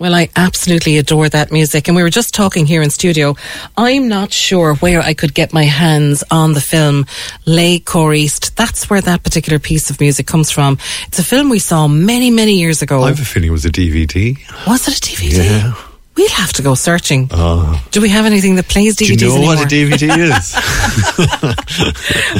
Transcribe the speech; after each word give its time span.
Well, 0.00 0.14
I 0.14 0.30
absolutely 0.34 0.96
adore 0.96 1.28
that 1.28 1.52
music. 1.52 1.86
And 1.86 1.94
we 1.94 2.02
were 2.02 2.08
just 2.08 2.32
talking 2.32 2.64
here 2.64 2.80
in 2.80 2.88
studio. 2.88 3.36
I'm 3.76 4.08
not 4.08 4.32
sure 4.32 4.74
where 4.76 5.02
I 5.02 5.12
could 5.12 5.34
get 5.34 5.52
my 5.52 5.64
hands 5.64 6.24
on 6.30 6.54
the 6.54 6.60
film 6.62 7.04
Lay 7.44 7.74
Les 7.74 7.80
Choristes. 7.80 8.48
That's 8.54 8.88
where 8.88 9.02
that 9.02 9.22
particular 9.22 9.58
piece 9.58 9.90
of 9.90 10.00
music 10.00 10.26
comes 10.26 10.50
from. 10.50 10.78
It's 11.08 11.18
a 11.18 11.22
film 11.22 11.50
we 11.50 11.58
saw 11.58 11.86
many, 11.86 12.30
many 12.30 12.54
years 12.54 12.80
ago. 12.80 13.02
I 13.02 13.08
have 13.08 13.20
a 13.20 13.26
feeling 13.26 13.50
it 13.50 13.52
was 13.52 13.66
a 13.66 13.70
DVD. 13.70 14.38
Was 14.66 14.88
it 14.88 14.96
a 14.96 15.00
DVD? 15.02 15.44
Yeah. 15.44 15.89
We'll 16.16 16.28
have 16.30 16.52
to 16.54 16.62
go 16.62 16.74
searching. 16.74 17.28
Oh. 17.30 17.82
Do 17.92 18.00
we 18.02 18.08
have 18.10 18.26
anything 18.26 18.56
that 18.56 18.68
plays 18.68 18.94
DVDs 18.96 19.06
Do 19.18 19.24
you 19.24 19.30
know 19.30 19.36
anymore? 19.36 19.54
what 19.56 19.64
a 19.64 19.68
DVD 19.74 20.18
is? 20.36 20.52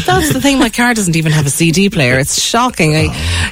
That's 0.05 0.33
the 0.33 0.41
thing. 0.41 0.59
My 0.59 0.69
car 0.69 0.93
doesn't 0.93 1.17
even 1.17 1.33
have 1.33 1.47
a 1.47 1.51
CD 1.51 1.89
player. 1.89 2.19
It's 2.19 2.43
shocking. 2.43 2.95
I 2.97 3.09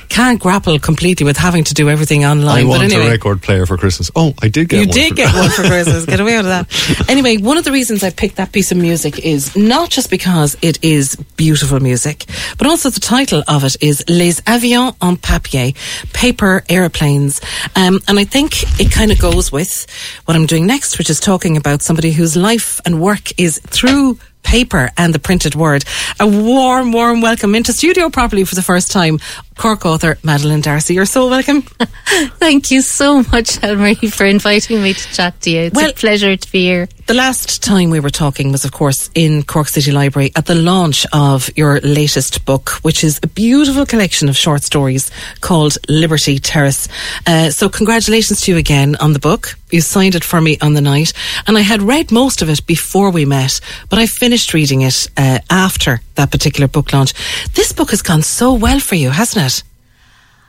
can't 0.08 0.40
grapple 0.40 0.78
completely 0.80 1.24
with 1.24 1.36
having 1.36 1.64
to 1.64 1.74
do 1.74 1.88
everything 1.88 2.24
online. 2.26 2.64
I 2.66 2.68
want 2.68 2.82
anyway. 2.82 3.06
a 3.06 3.10
record 3.10 3.42
player 3.42 3.64
for 3.64 3.76
Christmas. 3.78 4.10
Oh, 4.16 4.34
I 4.42 4.48
did 4.48 4.68
get 4.68 4.80
you 4.80 4.86
one. 4.88 4.94
did 4.94 5.08
for- 5.10 5.14
get 5.14 5.34
one 5.34 5.50
for 5.50 5.62
Christmas. 5.66 6.04
Get 6.04 6.20
away 6.20 6.36
with 6.36 6.46
that. 6.46 7.08
Anyway, 7.08 7.36
one 7.38 7.56
of 7.56 7.64
the 7.64 7.72
reasons 7.72 8.02
I 8.02 8.10
picked 8.10 8.36
that 8.36 8.52
piece 8.52 8.70
of 8.72 8.78
music 8.78 9.20
is 9.24 9.56
not 9.56 9.88
just 9.88 10.10
because 10.10 10.56
it 10.62 10.82
is 10.84 11.16
beautiful 11.36 11.80
music, 11.80 12.24
but 12.58 12.66
also 12.66 12.90
the 12.90 13.00
title 13.00 13.42
of 13.48 13.64
it 13.64 13.76
is 13.80 14.04
Les 14.08 14.40
Avions 14.42 14.94
en 15.00 15.16
Papier, 15.16 15.72
paper 16.12 16.64
aeroplanes. 16.68 17.40
Um, 17.76 18.00
and 18.08 18.18
I 18.18 18.24
think 18.24 18.62
it 18.80 18.90
kind 18.92 19.10
of 19.12 19.18
goes 19.18 19.50
with 19.52 19.86
what 20.24 20.36
I'm 20.36 20.46
doing 20.46 20.66
next, 20.66 20.98
which 20.98 21.10
is 21.10 21.20
talking 21.20 21.56
about 21.56 21.82
somebody 21.82 22.12
whose 22.12 22.36
life 22.36 22.80
and 22.84 23.00
work 23.00 23.38
is 23.38 23.58
through 23.66 24.18
paper 24.42 24.90
and 24.96 25.14
the 25.14 25.18
printed 25.18 25.54
word. 25.54 25.84
A 26.20 26.26
warm, 26.26 26.92
warm 26.92 27.20
welcome 27.20 27.54
into 27.54 27.72
studio 27.72 28.08
properly 28.08 28.44
for 28.44 28.54
the 28.54 28.62
first 28.62 28.90
time, 28.90 29.18
Cork 29.58 29.84
author 29.84 30.16
Madeleine 30.22 30.60
D'Arcy. 30.62 30.94
You're 30.94 31.04
so 31.04 31.28
welcome. 31.28 31.62
Thank 32.38 32.70
you 32.70 32.80
so 32.80 33.18
much, 33.32 33.58
Elmarie, 33.60 34.10
for 34.12 34.24
inviting 34.24 34.82
me 34.82 34.94
to 34.94 35.12
chat 35.12 35.40
to 35.42 35.50
you. 35.50 35.60
It's 35.62 35.76
Well- 35.76 35.90
a 35.90 35.94
pleasure 35.94 36.36
to 36.36 36.52
be 36.52 36.64
here. 36.64 36.88
The 37.06 37.14
last 37.14 37.62
time 37.62 37.88
we 37.88 38.00
were 38.00 38.10
talking 38.10 38.52
was, 38.52 38.66
of 38.66 38.72
course, 38.72 39.08
in 39.14 39.42
Cork 39.42 39.68
City 39.68 39.90
Library 39.92 40.30
at 40.36 40.44
the 40.44 40.54
launch 40.54 41.06
of 41.14 41.48
your 41.56 41.80
latest 41.80 42.44
book, 42.44 42.68
which 42.82 43.02
is 43.02 43.18
a 43.22 43.26
beautiful 43.26 43.86
collection 43.86 44.28
of 44.28 44.36
short 44.36 44.62
stories 44.62 45.10
called 45.40 45.78
Liberty 45.88 46.38
Terrace. 46.38 46.86
Uh, 47.26 47.48
so, 47.50 47.70
congratulations 47.70 48.42
to 48.42 48.52
you 48.52 48.58
again 48.58 48.94
on 49.00 49.14
the 49.14 49.18
book. 49.18 49.54
You 49.70 49.80
signed 49.80 50.16
it 50.16 50.24
for 50.24 50.38
me 50.42 50.58
on 50.60 50.74
the 50.74 50.82
night, 50.82 51.14
and 51.46 51.56
I 51.56 51.62
had 51.62 51.80
read 51.80 52.12
most 52.12 52.42
of 52.42 52.50
it 52.50 52.66
before 52.66 53.10
we 53.10 53.24
met, 53.24 53.58
but 53.88 53.98
I 53.98 54.04
finished 54.06 54.52
reading 54.52 54.82
it 54.82 55.06
uh, 55.16 55.38
after 55.48 56.02
that 56.16 56.30
particular 56.30 56.68
book 56.68 56.92
launch. 56.92 57.14
This 57.54 57.72
book 57.72 57.90
has 57.90 58.02
gone 58.02 58.22
so 58.22 58.52
well 58.52 58.80
for 58.80 58.96
you, 58.96 59.08
hasn't 59.10 59.46
it? 59.46 59.47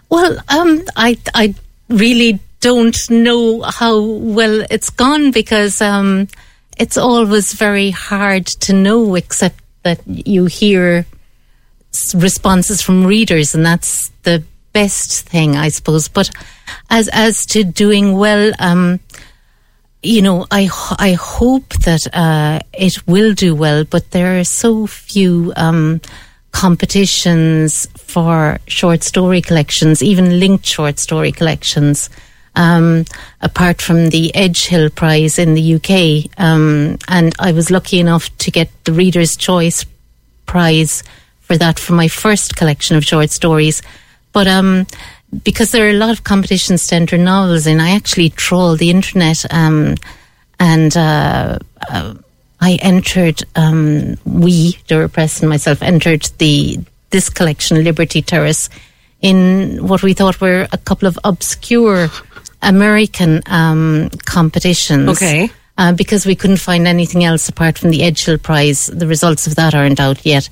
Well, 0.10 0.40
um, 0.50 0.84
I, 0.96 1.18
I 1.34 1.54
really 1.88 2.40
don't 2.62 2.98
know 3.10 3.62
how 3.62 4.02
well 4.02 4.66
it's 4.70 4.90
gone 4.90 5.32
because 5.32 5.82
um, 5.82 6.28
it's 6.78 6.98
always 6.98 7.54
very 7.54 7.92
hard 7.92 8.48
to 8.48 8.74
know, 8.74 9.16
except 9.16 9.62
that 9.84 10.02
you 10.08 10.46
hear 10.46 11.06
responses 12.16 12.82
from 12.82 13.06
readers, 13.06 13.54
and 13.54 13.66
that's 13.66 14.10
the 14.24 14.44
best 14.74 15.28
thing, 15.28 15.56
I 15.56 15.70
suppose. 15.70 16.08
But 16.08 16.32
as 16.90 17.08
as 17.10 17.46
to 17.48 17.64
doing 17.64 18.18
well, 18.18 18.52
um, 18.60 19.00
you 20.02 20.22
know, 20.22 20.46
I 20.52 20.70
I 20.98 21.14
hope 21.14 21.70
that 21.86 22.08
uh, 22.14 22.60
it 22.74 23.08
will 23.08 23.34
do 23.34 23.56
well, 23.56 23.84
but 23.84 24.12
there 24.12 24.40
are 24.40 24.44
so 24.44 24.88
few 24.88 25.54
um, 25.56 26.02
competitions 26.52 27.88
for 27.98 28.60
short 28.68 29.04
story 29.04 29.42
collections, 29.42 30.02
even 30.02 30.40
linked 30.40 30.66
short 30.66 31.00
story 31.00 31.32
collections. 31.32 32.10
Um, 32.56 33.06
apart 33.42 33.82
from 33.82 34.10
the 34.10 34.36
Edge 34.36 34.66
Hill 34.66 34.90
Prize 34.90 35.40
in 35.40 35.54
the 35.54 35.76
UK, 35.76 36.30
um, 36.38 36.98
and 37.08 37.34
I 37.40 37.52
was 37.52 37.72
lucky 37.72 38.00
enough 38.00 38.36
to 38.40 38.52
get 38.52 38.70
the 38.84 38.92
Reader's 38.92 39.38
Choice 39.38 39.86
Prize 40.46 41.04
for 41.42 41.58
that 41.58 41.80
for 41.80 41.94
my 41.94 42.08
first 42.08 42.58
collection 42.58 42.98
of 42.98 43.06
short 43.06 43.30
stories. 43.30 43.82
But 44.34 44.48
um, 44.48 44.88
because 45.44 45.72
there 45.72 45.86
are 45.86 45.92
a 45.92 45.94
lot 45.94 46.10
of 46.10 46.24
competitions 46.24 46.88
to 46.88 46.96
enter 46.96 47.18
novels 47.18 47.68
in, 47.68 47.80
I 47.80 47.92
actually 47.92 48.32
troll 48.32 48.76
the 48.76 48.90
internet 48.90 49.46
um, 49.54 49.96
and 50.60 50.96
uh, 50.98 51.60
uh, 51.90 52.16
I 52.62 52.74
entered. 52.82 53.44
Um, 53.56 54.18
we, 54.26 54.74
Doire 54.88 55.12
Press, 55.12 55.40
and 55.40 55.50
myself 55.50 55.82
entered 55.82 56.24
the 56.38 56.80
this 57.10 57.30
collection, 57.30 57.84
Liberty 57.84 58.22
Terrace, 58.22 58.70
in 59.22 59.88
what 59.88 60.04
we 60.04 60.14
thought 60.14 60.40
were 60.42 60.68
a 60.72 60.78
couple 60.78 61.08
of 61.08 61.18
obscure 61.24 62.10
American 62.62 63.42
um, 63.48 64.10
competitions. 64.26 65.10
Okay. 65.10 65.50
Uh, 65.78 65.94
because 65.94 66.26
we 66.26 66.36
couldn't 66.36 66.58
find 66.58 66.86
anything 66.86 67.24
else 67.24 67.48
apart 67.48 67.78
from 67.78 67.90
the 67.90 68.04
Edge 68.04 68.26
Hill 68.26 68.38
Prize. 68.38 68.88
The 68.88 69.08
results 69.08 69.48
of 69.48 69.56
that 69.56 69.74
aren't 69.74 70.02
out 70.02 70.26
yet. 70.26 70.50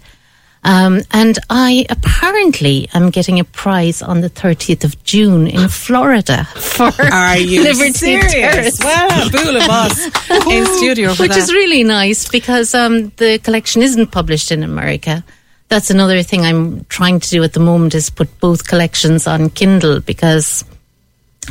Um, 0.63 1.01
and 1.12 1.38
I 1.50 1.85
apparently 1.90 2.90
am 2.94 3.09
getting 3.09 3.40
a 3.40 3.44
prize 3.45 4.01
on 4.01 4.22
the 4.22 4.29
30th 4.29 4.84
of 4.84 5.01
June 5.03 5.47
in 5.47 5.69
Florida 5.69 6.44
for 6.56 6.91
Are 7.12 7.38
you 7.38 7.63
Liberty 7.63 7.91
serious? 7.94 8.31
Terrace. 8.34 8.79
Well, 8.84 9.29
bool 9.29 9.56
of 9.56 9.69
us 9.69 10.06
in 10.47 10.66
studio 10.78 11.13
for 11.13 11.23
Which 11.23 11.31
that. 11.31 11.38
is 11.40 11.53
really 11.53 11.84
nice 11.84 12.28
because 12.28 12.73
um, 12.75 13.09
the 13.17 13.40
collection 13.40 13.81
isn't 13.81 14.12
published 14.12 14.51
in 14.51 14.63
America. 14.63 15.23
That's 15.69 15.90
another 15.90 16.22
thing 16.23 16.41
I'm 16.41 16.85
trying 16.85 17.19
to 17.22 17.29
do 17.29 17.44
at 17.44 17.53
the 17.53 17.59
moment 17.59 17.94
is 17.96 18.09
put 18.09 18.40
both 18.40 18.67
collections 18.67 19.28
on 19.28 19.50
Kindle 19.50 20.00
because 20.01 20.66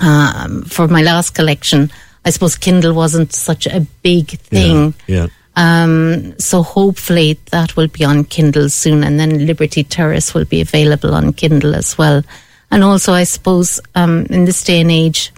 um, 0.03 0.63
for 0.65 0.89
my 0.89 1.03
last 1.03 1.35
collection, 1.35 1.91
I 2.25 2.31
suppose 2.31 2.57
Kindle 2.57 2.93
wasn't 2.93 3.33
such 3.33 3.67
a 3.67 3.81
big 4.03 4.31
thing. 4.41 4.95
Yeah. 5.07 5.29
Um, 5.57 6.39
so 6.39 6.63
hopefully 6.63 7.39
that 7.51 7.77
will 7.77 7.89
be 7.89 8.05
on 8.05 8.25
Kindle 8.25 8.69
soon, 8.69 9.03
and 9.03 9.19
then 9.19 9.47
Liberty 9.47 9.83
Terrace 9.83 10.35
will 10.35 10.45
be 10.45 10.61
available 10.61 11.15
on 11.15 11.33
Kindle 11.33 11.75
as 11.75 11.97
well. 11.97 12.23
And 12.71 12.85
also, 12.85 13.13
I 13.13 13.25
suppose 13.25 13.81
um, 13.95 14.27
in 14.27 14.45
this 14.45 14.63
day 14.63 14.81
and 14.81 14.91
age, 14.91 15.33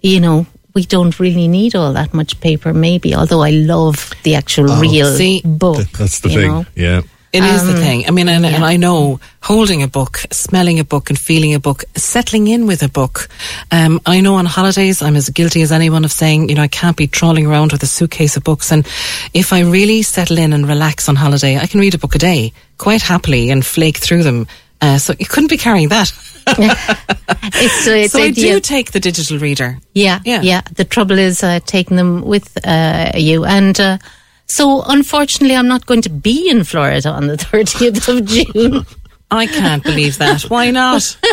you 0.00 0.20
know, 0.20 0.46
we 0.74 0.84
don't 0.84 1.18
really 1.20 1.48
need 1.48 1.74
all 1.74 1.92
that 1.92 2.12
much 2.12 2.40
paper, 2.40 2.72
maybe. 2.72 3.14
Although 3.14 3.42
I 3.42 3.50
love 3.50 4.12
the 4.22 4.34
actual 4.34 4.66
real 4.76 5.14
See, 5.14 5.42
book. 5.44 5.86
That's 5.98 6.20
the 6.20 6.28
thing. 6.28 6.48
know. 6.48 6.66
Yeah. 6.74 7.02
It 7.32 7.42
is 7.42 7.62
Um, 7.62 7.66
the 7.68 7.76
thing. 7.80 8.06
I 8.06 8.10
mean, 8.10 8.28
and, 8.28 8.44
and 8.44 8.62
I 8.62 8.76
know 8.76 9.18
holding 9.42 9.82
a 9.82 9.88
book, 9.88 10.18
smelling 10.30 10.78
a 10.78 10.84
book, 10.84 11.08
and 11.08 11.18
feeling 11.18 11.54
a 11.54 11.58
book, 11.58 11.84
settling 11.96 12.46
in 12.48 12.66
with 12.66 12.82
a 12.82 12.88
book. 12.88 13.28
Um, 13.70 14.00
I 14.04 14.20
know 14.20 14.34
on 14.34 14.44
holidays 14.44 15.00
I'm 15.00 15.16
as 15.16 15.30
guilty 15.30 15.62
as 15.62 15.72
anyone 15.72 16.04
of 16.04 16.12
saying, 16.12 16.50
you 16.50 16.54
know, 16.56 16.62
I 16.62 16.68
can't 16.68 16.96
be 16.96 17.06
trawling 17.06 17.46
around 17.46 17.72
with 17.72 17.82
a 17.82 17.86
suitcase 17.86 18.36
of 18.36 18.44
books. 18.44 18.70
And 18.70 18.86
if 19.32 19.52
I 19.54 19.60
really 19.60 20.02
settle 20.02 20.36
in 20.38 20.52
and 20.52 20.68
relax 20.68 21.08
on 21.08 21.16
holiday, 21.16 21.56
I 21.56 21.66
can 21.66 21.80
read 21.80 21.94
a 21.94 21.98
book 21.98 22.14
a 22.14 22.18
day 22.18 22.52
quite 22.76 23.00
happily 23.02 23.48
and 23.50 23.64
flake 23.64 23.96
through 23.96 24.24
them. 24.24 24.46
Uh, 24.82 24.98
so 24.98 25.14
you 25.18 25.24
couldn't 25.26 25.48
be 25.50 25.56
carrying 25.56 25.88
that. 25.88 26.12
it's, 26.46 27.86
uh, 27.86 27.90
it's 27.92 28.12
so 28.12 28.18
I 28.18 28.30
do 28.30 28.60
take 28.60 28.90
the 28.92 29.00
digital 29.00 29.38
reader. 29.38 29.78
Yeah, 29.94 30.20
Yeah. 30.24 30.42
yeah. 30.42 30.60
The 30.74 30.84
trouble 30.84 31.18
is 31.18 31.42
uh, 31.42 31.60
taking 31.64 31.96
them 31.96 32.22
with 32.22 32.58
uh, 32.66 33.12
you, 33.14 33.44
and 33.44 33.78
uh, 33.80 33.98
so 34.46 34.82
unfortunately, 34.82 35.56
I'm 35.56 35.68
not 35.68 35.86
going 35.86 36.02
to 36.02 36.10
be 36.10 36.48
in 36.50 36.64
Florida 36.64 37.10
on 37.10 37.26
the 37.26 37.36
30th 37.50 38.08
of 38.08 38.24
June. 38.26 38.84
I 39.30 39.46
can't 39.46 39.82
believe 39.82 40.18
that. 40.18 40.42
Why 40.42 40.70
not? 40.70 41.16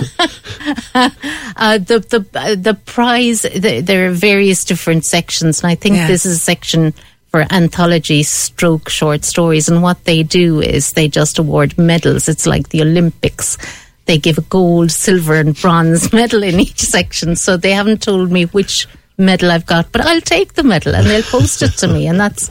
Uh, 1.62 1.78
the 1.78 2.00
the 2.00 2.26
uh, 2.40 2.56
the 2.56 2.74
prize. 2.74 3.42
The, 3.42 3.82
there 3.82 4.08
are 4.10 4.12
various 4.14 4.64
different 4.64 5.04
sections, 5.06 5.62
and 5.62 5.70
I 5.72 5.76
think 5.76 5.96
Yeah. 5.98 6.08
this 6.08 6.26
is 6.26 6.38
a 6.38 6.40
section 6.40 6.94
for 7.32 7.46
anthology 7.52 8.24
stroke 8.24 8.88
short 8.90 9.26
stories. 9.26 9.68
And 9.68 9.82
what 9.84 10.04
they 10.06 10.24
do 10.24 10.62
is 10.62 10.94
they 10.94 11.08
just 11.10 11.38
award 11.38 11.78
medals. 11.78 12.30
It's 12.30 12.46
like 12.48 12.70
the 12.70 12.82
Olympics. 12.82 13.58
They 14.06 14.18
give 14.18 14.38
a 14.38 14.42
gold, 14.44 14.92
silver, 14.92 15.36
and 15.36 15.54
bronze 15.54 16.14
medal 16.20 16.44
in 16.44 16.60
each 16.62 16.80
section. 16.80 17.36
So 17.36 17.58
they 17.58 17.72
haven't 17.72 18.02
told 18.02 18.32
me 18.32 18.46
which 18.46 18.88
medal 19.18 19.52
I've 19.52 19.66
got, 19.66 19.92
but 19.92 20.02
I'll 20.02 20.22
take 20.22 20.54
the 20.54 20.64
medal 20.64 20.96
and 20.96 21.06
they'll 21.08 21.24
post 21.24 21.62
it 21.62 21.72
to 21.80 21.88
me, 21.90 22.08
and 22.08 22.20
that's. 22.20 22.50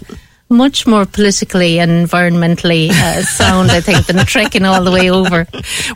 Much 0.50 0.86
more 0.86 1.04
politically 1.04 1.78
and 1.78 1.90
environmentally 1.90 2.88
uh, 2.90 3.22
sound, 3.22 3.70
I 3.70 3.82
think, 3.82 4.06
than 4.06 4.16
trekking 4.24 4.64
all 4.64 4.82
the 4.82 4.90
way 4.90 5.10
over. 5.10 5.46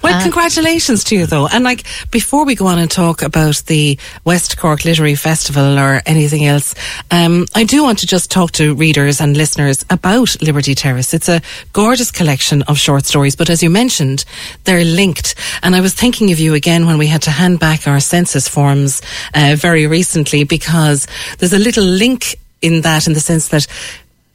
Well, 0.03 0.23
congratulations 0.23 1.05
to 1.05 1.17
you, 1.17 1.27
though. 1.27 1.47
And 1.47 1.65
like, 1.65 1.87
before 2.11 2.45
we 2.45 2.55
go 2.55 2.67
on 2.67 2.79
and 2.79 2.91
talk 2.91 3.23
about 3.23 3.63
the 3.67 3.99
West 4.25 4.59
Cork 4.59 4.85
Literary 4.85 5.15
Festival 5.15 5.79
or 5.79 6.03
anything 6.05 6.45
else, 6.45 6.75
um, 7.11 7.47
I 7.55 7.65
do 7.65 7.83
want 7.83 8.01
to 8.01 8.07
just 8.07 8.31
talk 8.31 8.53
to 8.53 8.75
readers 8.75 9.21
and 9.23 9.37
listeners 9.37 9.87
about 9.89 10.41
Liberty 10.43 10.75
Terrace. 10.75 11.15
It's 11.15 11.31
a 11.31 11.41
gorgeous 11.73 12.11
collection 12.11 12.63
of 12.65 12.79
short 12.79 13.07
stories, 13.07 13.37
but 13.37 13.49
as 13.49 13.63
you 13.63 13.71
mentioned, 13.71 14.27
they're 14.65 14.85
linked. 14.85 15.35
And 15.63 15.75
I 15.75 15.81
was 15.81 15.95
thinking 15.95 16.31
of 16.31 16.39
you 16.39 16.53
again 16.53 16.87
when 16.87 16.99
we 16.99 17.07
had 17.07 17.23
to 17.23 17.31
hand 17.31 17.59
back 17.59 17.89
our 17.89 18.01
census 18.01 18.49
forms 18.49 19.01
uh, 19.35 19.57
very 19.57 19.87
recently 19.87 20.45
because 20.45 21.07
there's 21.39 21.55
a 21.55 21.59
little 21.59 21.85
link 21.85 22.37
in 22.63 22.83
that 22.83 23.07
in 23.07 23.13
the 23.13 23.21
sense 23.21 23.49
that 23.49 23.67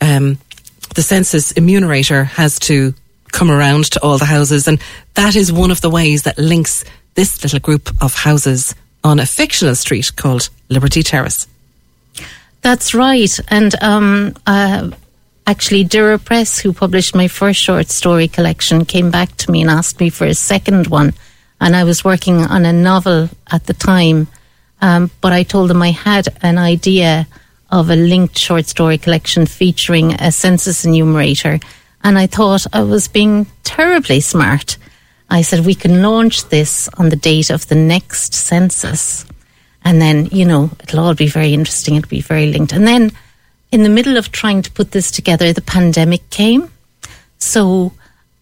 um, 0.01 0.38
the 0.95 1.01
census 1.01 1.51
enumerator 1.53 2.23
has 2.23 2.59
to 2.59 2.94
come 3.31 3.51
around 3.51 3.85
to 3.91 4.01
all 4.01 4.17
the 4.17 4.25
houses, 4.25 4.67
and 4.67 4.81
that 5.15 5.35
is 5.35 5.51
one 5.51 5.71
of 5.71 5.81
the 5.81 5.89
ways 5.89 6.23
that 6.23 6.38
links 6.38 6.83
this 7.15 7.44
little 7.44 7.59
group 7.59 7.89
of 8.01 8.13
houses 8.13 8.75
on 9.03 9.19
a 9.19 9.25
fictional 9.25 9.75
street 9.75 10.15
called 10.15 10.49
Liberty 10.69 11.03
Terrace. 11.03 11.47
That's 12.61 12.94
right. 12.94 13.39
And 13.49 13.73
um, 13.81 14.35
uh, 14.45 14.91
actually, 15.45 15.85
Doire 15.85 16.17
Press, 16.23 16.59
who 16.59 16.73
published 16.73 17.15
my 17.15 17.27
first 17.27 17.59
short 17.61 17.89
story 17.89 18.27
collection, 18.27 18.85
came 18.85 19.11
back 19.11 19.35
to 19.38 19.51
me 19.51 19.61
and 19.61 19.69
asked 19.69 19.99
me 19.99 20.09
for 20.09 20.25
a 20.25 20.33
second 20.33 20.88
one. 20.88 21.13
And 21.59 21.75
I 21.75 21.83
was 21.83 22.03
working 22.03 22.38
on 22.41 22.65
a 22.65 22.73
novel 22.73 23.29
at 23.51 23.65
the 23.65 23.73
time, 23.73 24.27
um, 24.81 25.09
but 25.21 25.31
I 25.31 25.44
told 25.44 25.69
them 25.69 25.81
I 25.81 25.91
had 25.91 26.27
an 26.41 26.57
idea 26.57 27.27
of 27.69 27.89
a 27.89 27.95
linked 27.95 28.37
short 28.37 28.65
story 28.65 28.97
collection 28.97 29.45
featuring 29.45 30.13
a 30.13 30.31
census 30.31 30.85
enumerator. 30.85 31.59
And 32.03 32.17
I 32.17 32.27
thought 32.27 32.65
I 32.73 32.83
was 32.83 33.07
being 33.07 33.47
terribly 33.63 34.19
smart. 34.21 34.77
I 35.29 35.41
said, 35.41 35.65
we 35.65 35.75
can 35.75 36.01
launch 36.01 36.47
this 36.49 36.87
on 36.97 37.09
the 37.09 37.15
date 37.15 37.49
of 37.49 37.67
the 37.67 37.75
next 37.75 38.33
census. 38.33 39.25
And 39.83 40.01
then, 40.01 40.27
you 40.27 40.45
know, 40.45 40.69
it'll 40.81 41.01
all 41.01 41.15
be 41.15 41.27
very 41.27 41.53
interesting. 41.53 41.95
It'll 41.95 42.09
be 42.09 42.21
very 42.21 42.51
linked. 42.51 42.73
And 42.73 42.87
then, 42.87 43.11
in 43.71 43.83
the 43.83 43.89
middle 43.89 44.17
of 44.17 44.31
trying 44.31 44.61
to 44.61 44.71
put 44.71 44.91
this 44.91 45.11
together, 45.11 45.51
the 45.51 45.61
pandemic 45.61 46.29
came. 46.29 46.71
So, 47.39 47.93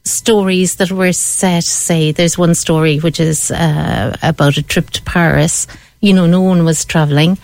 stories 0.04 0.76
that 0.76 0.92
were 0.92 1.14
set, 1.14 1.64
say, 1.64 2.12
there's 2.12 2.38
one 2.38 2.56
story 2.56 3.00
which 3.00 3.20
is 3.20 3.50
uh, 3.52 4.16
about 4.22 4.58
a 4.58 4.64
trip 4.64 4.92
to 4.92 5.02
Paris. 5.04 5.68
You 6.02 6.14
know, 6.14 6.28
no 6.28 6.42
one 6.42 6.64
was 6.64 6.86
traveling. 6.86 7.38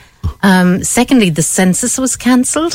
Um, 0.43 0.83
secondly, 0.83 1.29
the 1.29 1.43
census 1.43 1.97
was 1.97 2.15
cancelled. 2.15 2.73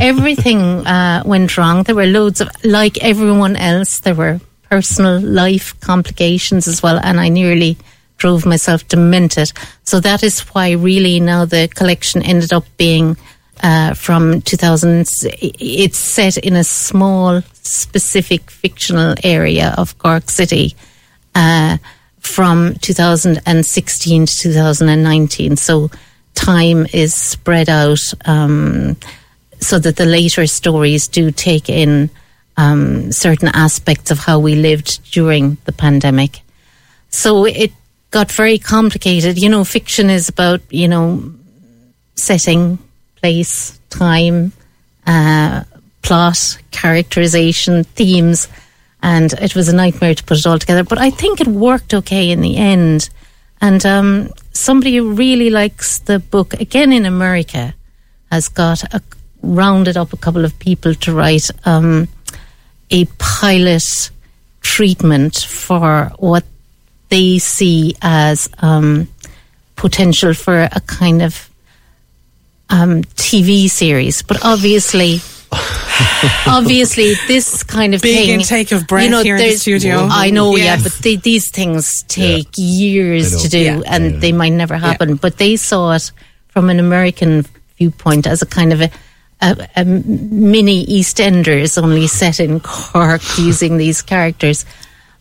Everything 0.00 0.60
uh, 0.86 1.22
went 1.24 1.56
wrong. 1.56 1.82
There 1.82 1.94
were 1.94 2.06
loads 2.06 2.40
of, 2.40 2.48
like 2.64 3.02
everyone 3.02 3.56
else, 3.56 4.00
there 4.00 4.14
were 4.14 4.40
personal 4.70 5.20
life 5.20 5.78
complications 5.80 6.66
as 6.66 6.82
well. 6.82 6.98
And 7.02 7.20
I 7.20 7.28
nearly 7.28 7.76
drove 8.18 8.46
myself 8.46 8.86
demented. 8.88 9.52
So 9.84 10.00
that 10.00 10.22
is 10.22 10.40
why 10.40 10.72
really 10.72 11.20
now 11.20 11.44
the 11.44 11.68
collection 11.68 12.22
ended 12.22 12.52
up 12.52 12.64
being 12.76 13.16
uh, 13.62 13.94
from 13.94 14.40
2000. 14.42 15.08
It's 15.22 15.98
set 15.98 16.36
in 16.38 16.56
a 16.56 16.64
small, 16.64 17.42
specific 17.62 18.50
fictional 18.50 19.14
area 19.22 19.74
of 19.76 19.98
Cork 19.98 20.30
City 20.30 20.74
uh, 21.34 21.78
from 22.20 22.74
2016 22.80 24.26
to 24.26 24.34
2019. 24.34 25.56
So 25.56 25.90
time 26.36 26.86
is 26.92 27.12
spread 27.14 27.68
out 27.68 27.98
um, 28.26 28.96
so 29.58 29.80
that 29.80 29.96
the 29.96 30.06
later 30.06 30.46
stories 30.46 31.08
do 31.08 31.32
take 31.32 31.68
in 31.68 32.08
um, 32.56 33.10
certain 33.10 33.48
aspects 33.48 34.10
of 34.12 34.18
how 34.18 34.38
we 34.38 34.54
lived 34.54 35.10
during 35.10 35.56
the 35.64 35.72
pandemic. 35.72 36.40
So 37.10 37.44
it 37.46 37.72
got 38.10 38.30
very 38.30 38.58
complicated. 38.58 39.38
You 39.38 39.48
know, 39.48 39.64
fiction 39.64 40.10
is 40.10 40.28
about, 40.28 40.60
you 40.70 40.88
know, 40.88 41.34
setting, 42.14 42.78
place, 43.16 43.78
time, 43.90 44.52
uh, 45.06 45.64
plot, 46.02 46.58
characterization, 46.70 47.84
themes, 47.84 48.48
and 49.02 49.32
it 49.34 49.54
was 49.54 49.68
a 49.68 49.74
nightmare 49.74 50.14
to 50.14 50.24
put 50.24 50.38
it 50.38 50.46
all 50.46 50.58
together. 50.58 50.84
But 50.84 50.98
I 50.98 51.10
think 51.10 51.40
it 51.40 51.48
worked 51.48 51.94
okay 51.94 52.30
in 52.30 52.40
the 52.40 52.56
end. 52.56 53.08
And 53.60 53.84
um, 53.84 54.30
somebody 54.58 54.96
who 54.96 55.12
really 55.12 55.50
likes 55.50 55.98
the 56.00 56.18
book, 56.18 56.54
again 56.54 56.92
in 56.92 57.06
America, 57.06 57.74
has 58.30 58.48
got 58.48 58.82
a, 58.94 59.00
rounded 59.42 59.96
up 59.96 60.12
a 60.12 60.16
couple 60.16 60.44
of 60.44 60.58
people 60.58 60.94
to 60.94 61.12
write 61.12 61.50
um, 61.64 62.08
a 62.90 63.04
pilot 63.18 64.10
treatment 64.60 65.36
for 65.36 66.12
what 66.18 66.44
they 67.08 67.38
see 67.38 67.94
as 68.02 68.48
um, 68.58 69.08
potential 69.76 70.34
for 70.34 70.62
a 70.62 70.80
kind 70.86 71.22
of 71.22 71.48
um, 72.68 73.02
TV 73.14 73.70
series. 73.70 74.22
But 74.22 74.44
obviously, 74.44 75.20
obviously, 76.46 77.14
this 77.28 77.62
kind 77.62 77.94
of 77.94 78.02
Big 78.02 78.16
thing, 78.26 78.40
intake 78.40 78.72
of 78.72 78.86
breath 78.86 79.22
here 79.22 79.36
in 79.36 79.42
the 79.42 79.56
studio. 79.56 80.08
I 80.10 80.30
know, 80.30 80.56
Yes. 80.56 80.64
yeah, 80.78 80.82
but 80.82 80.92
they, 81.02 81.16
these 81.16 81.50
things 81.50 82.02
take 82.08 82.48
years 82.56 83.42
to 83.42 83.48
do, 83.48 83.58
Yeah. 83.58 83.80
and 83.86 84.20
they 84.20 84.32
might 84.32 84.52
never 84.52 84.76
happen. 84.76 85.16
But 85.16 85.38
they 85.38 85.56
saw 85.56 85.92
it 85.92 86.10
from 86.48 86.70
an 86.70 86.78
American 86.78 87.44
viewpoint 87.78 88.26
as 88.26 88.42
a 88.42 88.46
kind 88.46 88.72
of 88.72 88.80
a, 88.80 88.90
a, 89.42 89.68
a 89.76 89.84
mini 89.84 90.86
EastEnders, 90.86 91.80
only 91.82 92.06
set 92.06 92.40
in 92.40 92.60
Cork, 92.60 93.22
using 93.38 93.76
these 93.76 94.02
characters. 94.02 94.64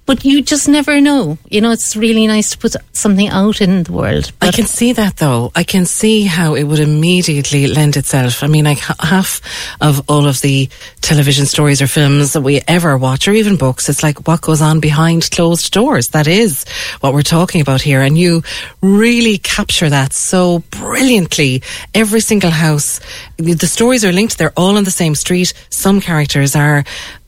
But 0.05 0.23
you 0.23 0.43
just 0.43 0.67
never 0.67 1.01
know. 1.01 1.39
You 1.49 1.61
know, 1.61 1.71
it's 1.71 1.95
really 1.95 2.27
nice 2.27 2.51
to 2.51 2.59
put 2.59 2.75
something 2.93 3.27
out 3.27 3.59
in 3.59 3.83
the 3.83 3.91
world. 3.91 4.31
I 4.39 4.51
can 4.51 4.67
see 4.67 4.93
that 4.93 5.17
though. 5.17 5.51
I 5.55 5.63
can 5.63 5.87
see 5.87 6.23
how 6.25 6.53
it 6.53 6.63
would 6.63 6.79
immediately 6.79 7.65
lend 7.65 7.97
itself. 7.97 8.43
I 8.43 8.47
mean, 8.47 8.65
like 8.65 8.77
half 8.99 9.41
of 9.81 10.07
all 10.07 10.27
of 10.27 10.41
the 10.41 10.69
television 11.01 11.47
stories 11.47 11.81
or 11.81 11.87
films 11.87 12.33
that 12.33 12.41
we 12.41 12.61
ever 12.67 12.97
watch, 12.97 13.27
or 13.27 13.33
even 13.33 13.55
books, 13.55 13.89
it's 13.89 14.03
like 14.03 14.27
what 14.27 14.41
goes 14.41 14.61
on 14.61 14.79
behind 14.79 15.31
closed 15.31 15.71
doors. 15.71 16.09
That 16.09 16.27
is 16.27 16.65
what 16.99 17.13
we're 17.13 17.23
talking 17.23 17.61
about 17.61 17.81
here. 17.81 18.01
And 18.01 18.15
you 18.15 18.43
really 18.81 19.39
capture 19.39 19.89
that 19.89 20.13
so 20.13 20.59
brilliantly. 20.69 21.63
Every 21.95 22.21
single 22.21 22.51
house, 22.51 22.99
the 23.37 23.67
stories 23.67 24.05
are 24.05 24.11
linked. 24.11 24.37
They're 24.37 24.53
all 24.55 24.77
on 24.77 24.83
the 24.83 24.91
same 24.91 25.15
street. 25.15 25.53
Some 25.69 25.99
characters 25.99 26.55
are 26.55 26.83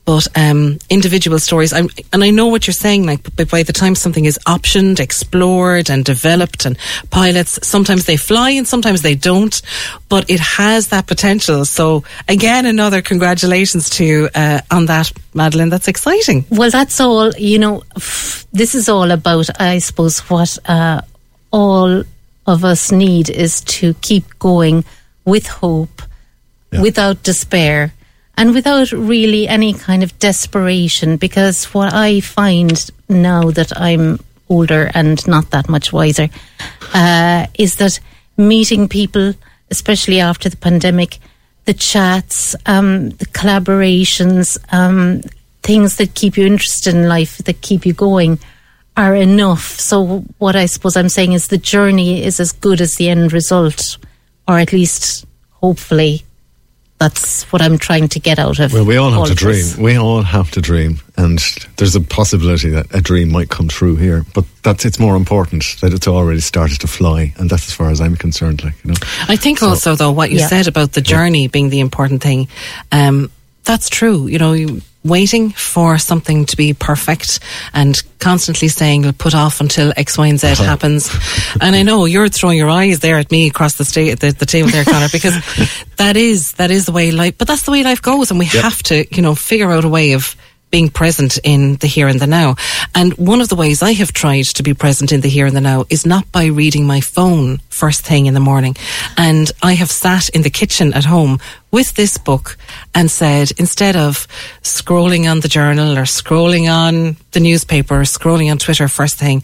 but 0.07 0.25
um, 0.37 0.79
individual 0.89 1.37
stories. 1.37 1.73
I'm, 1.73 1.89
and 2.13 2.23
I 2.23 2.29
know 2.29 2.47
what 2.47 2.65
you're 2.65 2.73
saying. 2.73 3.05
Like, 3.05 3.35
but 3.35 3.51
by 3.51 3.63
the 3.63 3.73
time 3.73 3.93
something 3.93 4.23
is 4.23 4.39
optioned, 4.47 5.01
explored, 5.01 5.89
and 5.89 6.05
developed, 6.05 6.65
and 6.65 6.77
pilots, 7.09 7.59
sometimes 7.67 8.05
they 8.05 8.15
fly 8.15 8.51
and 8.51 8.65
sometimes 8.65 9.01
they 9.01 9.15
don't. 9.15 9.61
But 10.07 10.29
it 10.29 10.39
has 10.39 10.87
that 10.87 11.07
potential. 11.07 11.65
So 11.65 12.05
again, 12.29 12.65
another 12.65 13.01
congratulations 13.01 13.89
to 13.97 14.05
you 14.05 14.29
uh, 14.33 14.61
on 14.71 14.85
that, 14.85 15.11
Madeleine. 15.33 15.67
That's 15.67 15.89
exciting. 15.89 16.45
Well, 16.49 16.71
that's 16.71 17.01
all. 17.01 17.33
You 17.35 17.59
know, 17.59 17.83
f- 17.97 18.47
this 18.53 18.75
is 18.75 18.87
all 18.87 19.11
about, 19.11 19.49
I 19.59 19.79
suppose, 19.79 20.19
what 20.29 20.57
uh, 20.69 21.01
all 21.51 22.03
of 22.45 22.63
us 22.63 22.93
need 22.93 23.29
is 23.29 23.59
to 23.59 23.93
keep 23.95 24.39
going 24.39 24.85
with 25.25 25.47
hope, 25.47 26.01
without 26.71 27.23
despair, 27.23 27.91
and 28.37 28.53
without 28.53 28.91
really 28.91 29.47
any 29.47 29.73
kind 29.73 30.03
of 30.03 30.17
desperation. 30.19 31.17
Because 31.17 31.65
what 31.73 31.93
I 31.93 32.21
find 32.21 32.89
now 33.09 33.51
that 33.51 33.77
I'm 33.79 34.19
older 34.47 34.89
and 34.93 35.27
not 35.27 35.49
that 35.49 35.67
much 35.67 35.91
wiser 35.91 36.29
uh, 36.93 37.47
is 37.55 37.75
that 37.77 37.99
meeting 38.37 38.87
people, 38.87 39.33
especially 39.71 40.21
after 40.21 40.49
the 40.49 40.57
pandemic, 40.57 41.17
the 41.65 41.73
chats, 41.73 42.55
um, 42.65 43.09
the 43.09 43.25
collaborations, 43.25 44.57
um, 44.71 45.21
things 45.63 45.97
that 45.97 46.13
keep 46.13 46.37
you 46.37 46.45
interested 46.45 46.95
in 46.95 47.09
life, 47.09 47.39
that 47.39 47.61
keep 47.61 47.85
you 47.85 47.93
going, 47.93 48.39
are 48.95 49.15
enough. 49.15 49.79
So 49.79 50.23
what 50.37 50.55
I 50.55 50.65
suppose 50.67 50.95
I'm 50.95 51.09
saying 51.09 51.33
is 51.33 51.47
the 51.47 51.57
journey 51.57 52.23
is 52.23 52.39
as 52.39 52.51
good 52.51 52.81
as 52.81 52.95
the 52.95 53.09
end 53.09 53.33
result, 53.33 53.97
or 54.47 54.59
at 54.59 54.71
least 54.71 55.25
hopefully 55.51 56.23
that's 56.99 57.43
what 57.51 57.61
I'm 57.61 57.77
trying 57.77 58.07
to 58.09 58.19
get 58.19 58.39
out 58.39 58.59
of. 58.59 58.73
Well, 58.73 58.85
we 58.85 58.97
all 58.97 59.09
have 59.11 59.19
all 59.19 59.25
to 59.27 59.31
of 59.33 59.37
dream. 59.37 59.53
this. 59.55 59.77
We 59.77 59.97
all 59.97 60.23
have 60.23 60.49
to 60.51 60.61
dream, 60.61 60.99
and 61.15 61.39
there's 61.77 61.95
a 61.95 62.01
possibility 62.01 62.69
that 62.71 62.87
a 62.93 63.01
dream 63.01 63.29
might 63.31 63.49
come 63.49 63.67
true 63.67 63.95
here. 63.95 64.25
But 64.33 64.45
that's 64.63 64.83
it's 64.85 64.99
more 64.99 65.15
important 65.15 65.63
that 65.81 65.93
it's 65.93 66.07
already 66.07 66.41
started 66.41 66.79
to 66.81 66.87
fly, 66.87 67.33
and 67.37 67.49
that's 67.49 67.67
as 67.67 67.73
far 67.73 67.89
as 67.91 68.01
I'm 68.01 68.15
concerned. 68.15 68.63
Like 68.63 68.73
you 68.83 68.91
know, 68.91 68.97
I 69.27 69.35
think 69.35 69.61
also 69.61 69.95
though 69.95 70.11
what 70.11 70.31
you 70.31 70.39
Yeah. 70.39 70.47
said 70.47 70.67
about 70.67 70.93
the 70.93 71.01
journey 71.01 71.47
being 71.47 71.69
the 71.69 71.79
important 71.81 72.23
thing, 72.23 72.47
um, 72.91 73.29
that's 73.63 73.89
true. 73.89 74.27
You 74.27 74.39
know, 74.39 74.53
you, 74.53 74.81
waiting 75.07 75.51
for 75.51 75.97
something 75.97 76.45
to 76.45 76.57
be 76.57 76.73
perfect 76.73 77.39
and 77.73 78.01
constantly 78.19 78.67
saying 78.67 79.03
we'll 79.03 79.13
put 79.13 79.35
off 79.35 79.61
until 79.61 79.93
X, 79.95 80.17
Y, 80.17 80.27
and 80.27 80.39
Z 80.39 80.47
uh-huh. 80.47 80.63
happens. 80.63 81.09
And 81.61 81.75
I 81.75 81.83
know 81.83 82.05
you're 82.05 82.29
throwing 82.29 82.57
your 82.57 82.69
eyes 82.69 82.99
there 82.99 83.17
at 83.17 83.31
me 83.31 83.47
across 83.47 83.77
the 83.77 83.85
sta- 83.85 84.15
the, 84.15 84.31
the 84.31 84.45
table 84.45 84.69
there, 84.69 84.85
Conor, 84.85 85.07
because 85.11 85.35
that 85.97 86.17
is 86.17 86.53
that 86.53 86.71
is 86.71 86.85
the 86.85 86.91
way 86.91 87.11
life. 87.11 87.37
But 87.37 87.47
that's 87.47 87.63
the 87.63 87.71
way 87.71 87.83
life 87.83 88.01
goes, 88.01 88.31
and 88.31 88.39
we 88.39 88.45
have 88.45 88.81
to, 88.83 89.05
you 89.15 89.21
know, 89.21 89.35
figure 89.35 89.71
out 89.71 89.85
a 89.85 89.89
way 89.89 90.13
of 90.13 90.35
being 90.69 90.89
present 90.89 91.39
in 91.43 91.75
the 91.77 91.87
here 91.87 92.07
and 92.07 92.19
the 92.19 92.27
now. 92.27 92.55
And 92.93 93.13
one 93.13 93.41
of 93.41 93.49
the 93.49 93.55
ways 93.55 93.81
I 93.81 93.93
have 93.93 94.11
tried 94.11 94.45
to 94.55 94.63
be 94.63 94.73
present 94.73 95.11
in 95.11 95.21
the 95.21 95.29
here 95.29 95.45
and 95.45 95.55
the 95.55 95.61
now 95.61 95.85
is 95.89 96.05
not 96.05 96.31
by 96.31 96.45
reading 96.45 96.85
my 96.85 97.01
phone 97.01 97.59
first 97.69 98.05
thing 98.05 98.25
in 98.25 98.33
the 98.33 98.39
morning. 98.39 98.75
And 99.17 99.51
I 99.61 99.73
have 99.73 99.91
sat 99.91 100.29
in 100.29 100.41
the 100.41 100.49
kitchen 100.49 100.93
at 100.93 101.05
home 101.05 101.39
with 101.71 101.93
this 101.93 102.17
book 102.17 102.57
and 102.93 103.09
said, 103.09 103.51
instead 103.57 103.95
of 103.95 104.27
scrolling 104.61 105.29
on 105.29 105.41
the 105.41 105.47
journal 105.47 105.97
or 105.97 106.03
scrolling 106.03 106.69
on 106.71 107.17
the 107.31 107.39
newspaper 107.39 107.99
or 107.99 108.03
scrolling 108.03 108.51
on 108.51 108.57
Twitter 108.57 108.87
first 108.87 109.17
thing, 109.17 109.43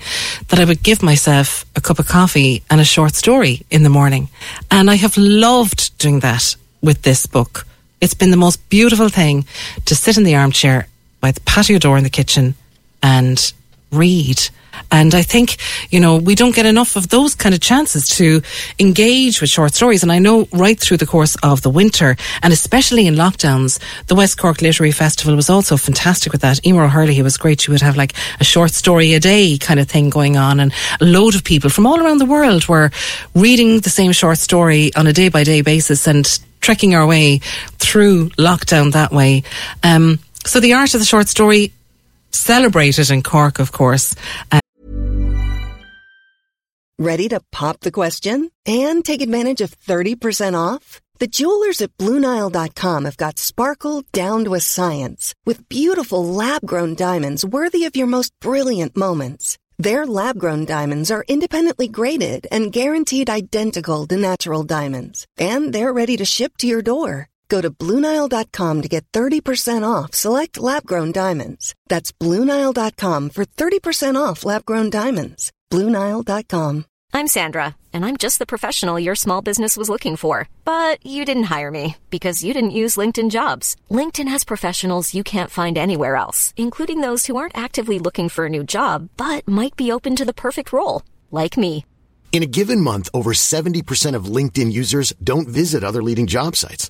that 0.49 0.59
I 0.59 0.65
would 0.65 0.83
give 0.83 1.03
myself 1.03 1.65
a 1.75 1.81
cup 1.81 1.99
of 1.99 2.07
coffee 2.07 2.63
and 2.69 2.81
a 2.81 2.85
short 2.85 3.15
story 3.15 3.65
in 3.69 3.83
the 3.83 3.89
morning. 3.89 4.29
And 4.71 4.89
I 4.89 4.95
have 4.95 5.15
loved 5.17 5.97
doing 5.99 6.19
that 6.21 6.55
with 6.81 7.03
this 7.03 7.25
book. 7.25 7.65
It's 8.01 8.13
been 8.13 8.31
the 8.31 8.37
most 8.37 8.67
beautiful 8.69 9.07
thing 9.07 9.45
to 9.85 9.95
sit 9.95 10.17
in 10.17 10.23
the 10.23 10.35
armchair 10.35 10.87
by 11.23 11.31
the 11.31 11.39
patio 11.41 11.79
door 11.79 11.97
in 11.97 12.03
the 12.03 12.09
kitchen 12.09 12.53
and 13.01 13.53
read. 13.93 14.49
And 14.91 15.15
I 15.15 15.21
think, 15.21 15.55
you 15.89 16.01
know, 16.01 16.17
we 16.17 16.35
don't 16.35 16.53
get 16.53 16.65
enough 16.65 16.97
of 16.97 17.07
those 17.07 17.33
kind 17.33 17.55
of 17.55 17.61
chances 17.61 18.07
to 18.17 18.41
engage 18.77 19.39
with 19.39 19.49
short 19.49 19.73
stories. 19.73 20.03
And 20.03 20.11
I 20.11 20.19
know 20.19 20.49
right 20.51 20.77
through 20.77 20.97
the 20.97 21.05
course 21.05 21.37
of 21.41 21.61
the 21.61 21.69
winter, 21.69 22.17
and 22.41 22.51
especially 22.51 23.07
in 23.07 23.15
lockdowns, 23.15 23.79
the 24.07 24.15
West 24.15 24.37
Cork 24.37 24.61
Literary 24.61 24.91
Festival 24.91 25.37
was 25.37 25.49
also 25.49 25.77
fantastic 25.77 26.33
with 26.33 26.41
that. 26.41 26.57
Eimear 26.63 26.87
O'Herlihy 26.87 27.21
was 27.21 27.37
great. 27.37 27.61
She 27.61 27.71
would 27.71 27.81
have 27.81 27.95
like 27.95 28.13
a 28.41 28.43
short 28.43 28.71
story 28.71 29.13
a 29.13 29.19
day 29.21 29.57
kind 29.57 29.79
of 29.79 29.87
thing 29.87 30.09
going 30.09 30.35
on. 30.35 30.59
And 30.59 30.73
a 30.99 31.05
load 31.05 31.35
of 31.35 31.45
people 31.45 31.69
from 31.69 31.87
all 31.87 32.01
around 32.01 32.17
the 32.17 32.25
world 32.25 32.67
were 32.67 32.91
reading 33.33 33.79
the 33.79 33.89
same 33.89 34.11
short 34.11 34.39
story 34.39 34.93
on 34.97 35.07
a 35.07 35.13
day 35.13 35.29
by 35.29 35.45
day 35.45 35.61
basis 35.61 36.05
and 36.05 36.27
trekking 36.59 36.95
our 36.95 37.07
way 37.07 37.39
through 37.79 38.29
lockdown 38.31 38.91
that 38.91 39.11
way. 39.13 39.43
Um, 39.83 40.19
so 40.45 40.59
the 40.59 40.73
art 40.73 40.93
of 40.93 40.99
the 40.99 41.05
short 41.05 41.27
story 41.27 41.73
celebrated 42.31 43.09
in 43.11 43.23
Cork, 43.23 43.59
of 43.59 43.71
course. 43.71 44.15
Uh, 44.51 44.59
Ready 46.99 47.27
to 47.29 47.41
pop 47.51 47.79
the 47.79 47.91
question 47.91 48.51
and 48.65 49.03
take 49.03 49.21
advantage 49.21 49.61
of 49.61 49.77
30% 49.79 50.53
off? 50.55 51.01
The 51.19 51.27
jewelers 51.27 51.81
at 51.81 51.97
BlueNile.com 51.97 53.05
have 53.05 53.17
got 53.17 53.39
sparkle 53.39 54.03
down 54.11 54.45
to 54.45 54.53
a 54.53 54.59
science 54.59 55.33
with 55.45 55.67
beautiful 55.69 56.25
lab 56.25 56.65
grown 56.65 56.95
diamonds 56.95 57.45
worthy 57.45 57.85
of 57.85 57.95
your 57.95 58.07
most 58.07 58.31
brilliant 58.39 58.95
moments. 58.95 59.57
Their 59.79 60.05
lab 60.05 60.37
grown 60.37 60.65
diamonds 60.65 61.09
are 61.09 61.25
independently 61.27 61.87
graded 61.87 62.45
and 62.51 62.71
guaranteed 62.71 63.29
identical 63.29 64.05
to 64.07 64.17
natural 64.17 64.63
diamonds, 64.63 65.25
and 65.37 65.73
they're 65.73 65.93
ready 65.93 66.15
to 66.17 66.25
ship 66.25 66.57
to 66.57 66.67
your 66.67 66.81
door. 66.81 67.29
Go 67.49 67.61
to 67.61 67.69
BlueNile.com 67.71 68.81
to 68.81 68.87
get 68.87 69.11
30% 69.11 69.83
off 69.83 70.13
select 70.13 70.59
lab 70.59 70.85
grown 70.85 71.11
diamonds. 71.11 71.73
That's 71.87 72.11
BlueNile.com 72.11 73.29
for 73.31 73.45
30% 73.45 74.15
off 74.15 74.45
lab 74.45 74.65
grown 74.65 74.89
diamonds. 74.89 75.51
BlueNile.com. 75.71 76.85
I'm 77.15 77.27
Sandra, 77.27 77.75
and 77.93 78.03
I'm 78.03 78.17
just 78.17 78.39
the 78.39 78.47
professional 78.47 78.99
your 78.99 79.13
small 79.13 79.43
business 79.43 79.77
was 79.77 79.87
looking 79.87 80.15
for. 80.15 80.49
But 80.65 81.05
you 81.05 81.25
didn't 81.25 81.51
hire 81.55 81.69
me 81.69 81.97
because 82.09 82.43
you 82.43 82.55
didn't 82.55 82.79
use 82.81 82.95
LinkedIn 82.95 83.29
jobs. 83.29 83.75
LinkedIn 83.91 84.27
has 84.29 84.43
professionals 84.43 85.13
you 85.13 85.23
can't 85.23 85.51
find 85.51 85.77
anywhere 85.77 86.15
else, 86.15 86.55
including 86.57 87.01
those 87.01 87.27
who 87.27 87.35
aren't 87.35 87.57
actively 87.57 87.99
looking 87.99 88.29
for 88.29 88.47
a 88.47 88.49
new 88.49 88.63
job 88.63 89.09
but 89.15 89.47
might 89.47 89.75
be 89.75 89.91
open 89.91 90.15
to 90.15 90.25
the 90.25 90.33
perfect 90.33 90.73
role, 90.73 91.03
like 91.29 91.55
me. 91.55 91.85
In 92.31 92.41
a 92.41 92.47
given 92.47 92.81
month, 92.81 93.09
over 93.13 93.31
70% 93.31 94.15
of 94.15 94.25
LinkedIn 94.25 94.73
users 94.73 95.13
don't 95.23 95.47
visit 95.47 95.83
other 95.83 96.01
leading 96.01 96.25
job 96.25 96.55
sites. 96.55 96.89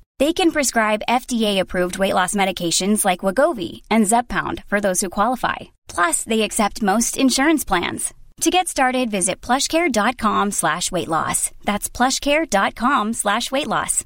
They 0.21 0.33
can 0.33 0.51
prescribe 0.51 1.07
FDA-approved 1.09 1.97
weight 1.97 2.13
loss 2.13 2.35
medications 2.35 3.03
like 3.03 3.25
Wegovy 3.25 3.81
and 3.89 4.05
Zepbound 4.05 4.63
for 4.65 4.79
those 4.79 5.01
who 5.01 5.09
qualify. 5.09 5.55
Plus, 5.87 6.23
they 6.25 6.43
accept 6.43 6.83
most 6.83 7.17
insurance 7.17 7.65
plans. 7.65 8.13
To 8.41 8.51
get 8.51 8.67
started, 8.67 9.09
visit 9.09 9.41
plushcare.com 9.41 10.51
slash 10.51 10.91
weight 10.91 11.07
loss. 11.07 11.49
That's 11.63 11.89
plushcare.com 11.89 13.13
slash 13.13 13.51
weight 13.51 13.65
loss. 13.65 14.05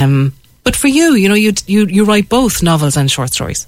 um, 0.00 0.32
but 0.64 0.74
for 0.74 0.88
you, 0.88 1.12
you 1.12 1.28
know, 1.28 1.34
you, 1.34 1.52
you, 1.66 1.86
you 1.86 2.06
write 2.06 2.30
both 2.30 2.62
novels 2.62 2.96
and 2.96 3.10
short 3.10 3.34
stories. 3.34 3.66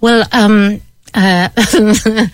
Well, 0.00 0.26
um, 0.32 0.80
uh, 1.14 1.48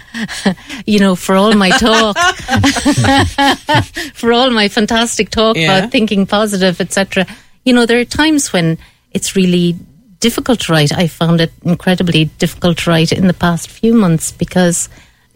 you 0.87 0.99
know, 0.99 1.15
for 1.15 1.35
all 1.35 1.53
my 1.55 1.71
talk, 1.71 2.17
for 4.15 4.33
all 4.33 4.51
my 4.51 4.69
fantastic 4.69 5.31
talk 5.31 5.57
Yeah. 5.57 5.79
about 5.79 5.91
thinking 5.91 6.27
positive, 6.27 6.81
etc., 6.81 7.27
you 7.65 7.73
know, 7.75 7.87
there 7.87 8.01
are 8.01 8.05
times 8.05 8.53
when 8.53 8.79
it's 9.13 9.37
really 9.37 9.77
difficult 10.21 10.61
to 10.61 10.73
write. 10.73 10.93
I 10.97 11.09
found 11.09 11.41
it 11.41 11.53
incredibly 11.63 12.27
difficult 12.39 12.79
to 12.79 12.91
write 12.91 13.13
in 13.13 13.27
the 13.27 13.35
past 13.35 13.69
few 13.71 13.93
months 13.95 14.33
because, 14.33 14.89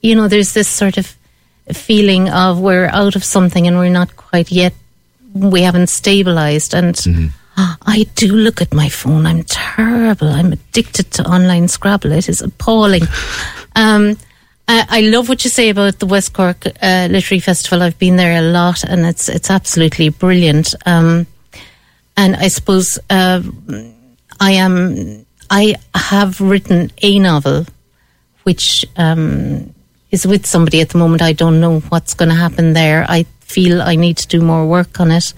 you 0.03 0.15
know, 0.15 0.29
there's 0.29 0.55
this 0.55 0.69
sort 0.69 0.97
of 0.97 1.15
feeling 1.73 2.29
of 2.31 2.61
we're 2.61 2.87
out 2.87 3.17
of 3.17 3.25
something 3.25 3.67
and 3.67 3.79
we're 3.79 3.91
not 3.91 4.17
quite 4.17 4.51
yet, 4.51 4.73
we 5.35 5.63
haven't 5.63 5.89
stabilized. 5.89 6.75
And 6.75 7.31
I 7.57 8.07
do 8.15 8.33
look 8.33 8.61
at 8.61 8.75
my 8.75 8.89
phone. 8.89 9.27
I'm 9.27 9.45
terrible. 9.45 10.29
I'm 10.29 10.53
addicted 10.53 11.11
to 11.13 11.29
online 11.29 11.69
Scrabble. 11.69 12.13
It 12.13 12.29
is 12.29 12.41
appalling. 12.41 13.03
Um, 13.77 14.17
I, 14.67 14.87
I 14.89 15.01
love 15.03 15.29
what 15.29 15.45
you 15.45 15.51
say 15.51 15.69
about 15.69 15.99
the 15.99 16.07
West 16.07 16.33
Cork 16.33 16.67
uh, 16.67 17.09
Literary 17.11 17.41
Festival. 17.41 17.83
I've 17.83 17.99
been 17.99 18.17
there 18.17 18.39
a 18.39 18.43
lot, 18.43 18.83
and 18.85 19.07
it's 19.07 19.29
it's 19.29 19.51
absolutely 19.51 20.09
brilliant. 20.09 20.75
Um, 20.87 21.27
and 22.17 22.37
I 22.37 22.49
suppose 22.49 22.99
uh, 23.11 23.43
I 24.41 24.53
am. 24.53 25.27
I 25.51 25.77
have 25.95 26.41
written 26.41 26.91
a 27.03 27.19
novel, 27.19 27.67
which 28.45 28.85
um, 28.97 29.75
is 30.11 30.27
with 30.27 30.47
somebody 30.47 30.81
at 30.81 30.89
the 30.89 30.99
moment. 30.99 31.23
I 31.23 31.35
don't 31.35 31.61
know 31.61 31.81
what's 31.81 32.15
going 32.15 32.31
to 32.31 32.35
happen 32.35 32.73
there. 32.73 33.05
I 33.09 33.25
feel 33.41 33.83
I 33.83 33.95
need 33.95 34.17
to 34.17 34.27
do 34.27 34.41
more 34.41 34.67
work 34.67 34.99
on 35.01 35.11
it. 35.11 35.35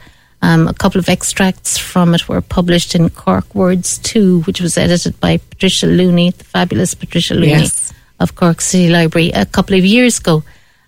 Um, 0.47 0.69
a 0.69 0.75
couple 0.75 1.01
of 1.01 1.09
extracts 1.09 1.77
from 1.77 2.15
it 2.15 2.29
were 2.29 2.41
published 2.41 2.95
in 2.95 3.11
Cork 3.11 3.53
Words 3.53 3.99
2, 3.99 4.43
which 4.43 4.61
was 4.61 4.79
edited 4.79 5.19
by 5.19 5.39
Patricia 5.39 5.87
Looney, 5.89 6.31
the 6.31 6.45
fabulous 6.45 6.95
Patricia 6.95 7.35
Looney 7.35 7.49
Yes. 7.49 7.93
of 8.21 8.37
Cork 8.37 8.61
City 8.61 8.89
Library, 8.89 9.33
a 9.33 9.45
couple 9.45 9.77
of 9.77 9.85
years 9.85 10.21
ago. 10.21 10.45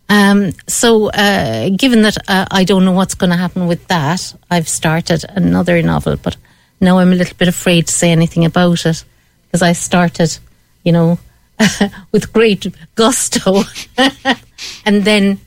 Um, 0.08 0.52
so, 0.68 1.10
uh, 1.10 1.70
given 1.70 2.02
that 2.02 2.16
uh, 2.28 2.46
I 2.52 2.62
don't 2.62 2.84
know 2.84 2.92
what's 2.92 3.16
going 3.16 3.30
to 3.30 3.36
happen 3.36 3.66
with 3.66 3.84
that, 3.88 4.32
I've 4.48 4.68
started 4.68 5.24
another 5.28 5.82
novel, 5.82 6.16
but 6.16 6.36
now 6.80 6.98
I'm 6.98 7.12
a 7.12 7.16
little 7.16 7.36
bit 7.36 7.48
afraid 7.48 7.88
to 7.88 7.92
say 7.92 8.12
anything 8.12 8.44
about 8.44 8.86
it 8.86 9.02
because 9.46 9.62
I 9.62 9.72
started, 9.72 10.38
you 10.84 10.92
know, 10.92 11.18
with 12.12 12.32
great 12.32 12.64
gusto. 12.94 13.64
and 14.86 15.02
then 15.02 15.40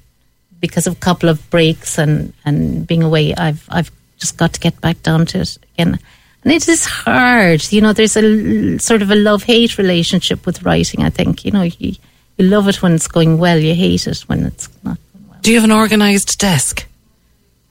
because 0.59 0.85
of 0.85 0.93
a 0.93 0.99
couple 0.99 1.29
of 1.29 1.49
breaks 1.49 1.97
and, 1.97 2.33
and 2.43 2.85
being 2.85 3.03
away, 3.03 3.33
I've 3.33 3.65
I've 3.69 3.89
just 4.21 4.37
got 4.37 4.53
to 4.53 4.59
get 4.59 4.79
back 4.79 5.01
down 5.03 5.25
to 5.25 5.41
it 5.41 5.57
again. 5.73 5.99
And 6.43 6.53
it 6.53 6.67
is 6.69 6.85
hard, 6.85 7.69
you 7.71 7.81
know. 7.81 7.93
There's 7.93 8.15
a 8.15 8.77
sort 8.77 9.01
of 9.01 9.11
a 9.11 9.15
love 9.15 9.43
hate 9.43 9.77
relationship 9.77 10.45
with 10.45 10.63
writing. 10.63 11.03
I 11.03 11.09
think 11.09 11.43
you 11.43 11.51
know 11.51 11.63
you, 11.63 11.95
you 12.37 12.45
love 12.45 12.67
it 12.67 12.81
when 12.81 12.93
it's 12.93 13.07
going 13.07 13.37
well, 13.37 13.59
you 13.59 13.75
hate 13.75 14.07
it 14.07 14.21
when 14.21 14.45
it's 14.45 14.69
not 14.83 14.97
going 15.13 15.27
well. 15.29 15.39
Do 15.41 15.51
you 15.51 15.57
have 15.57 15.69
an 15.69 15.75
organised 15.75 16.39
desk? 16.39 16.87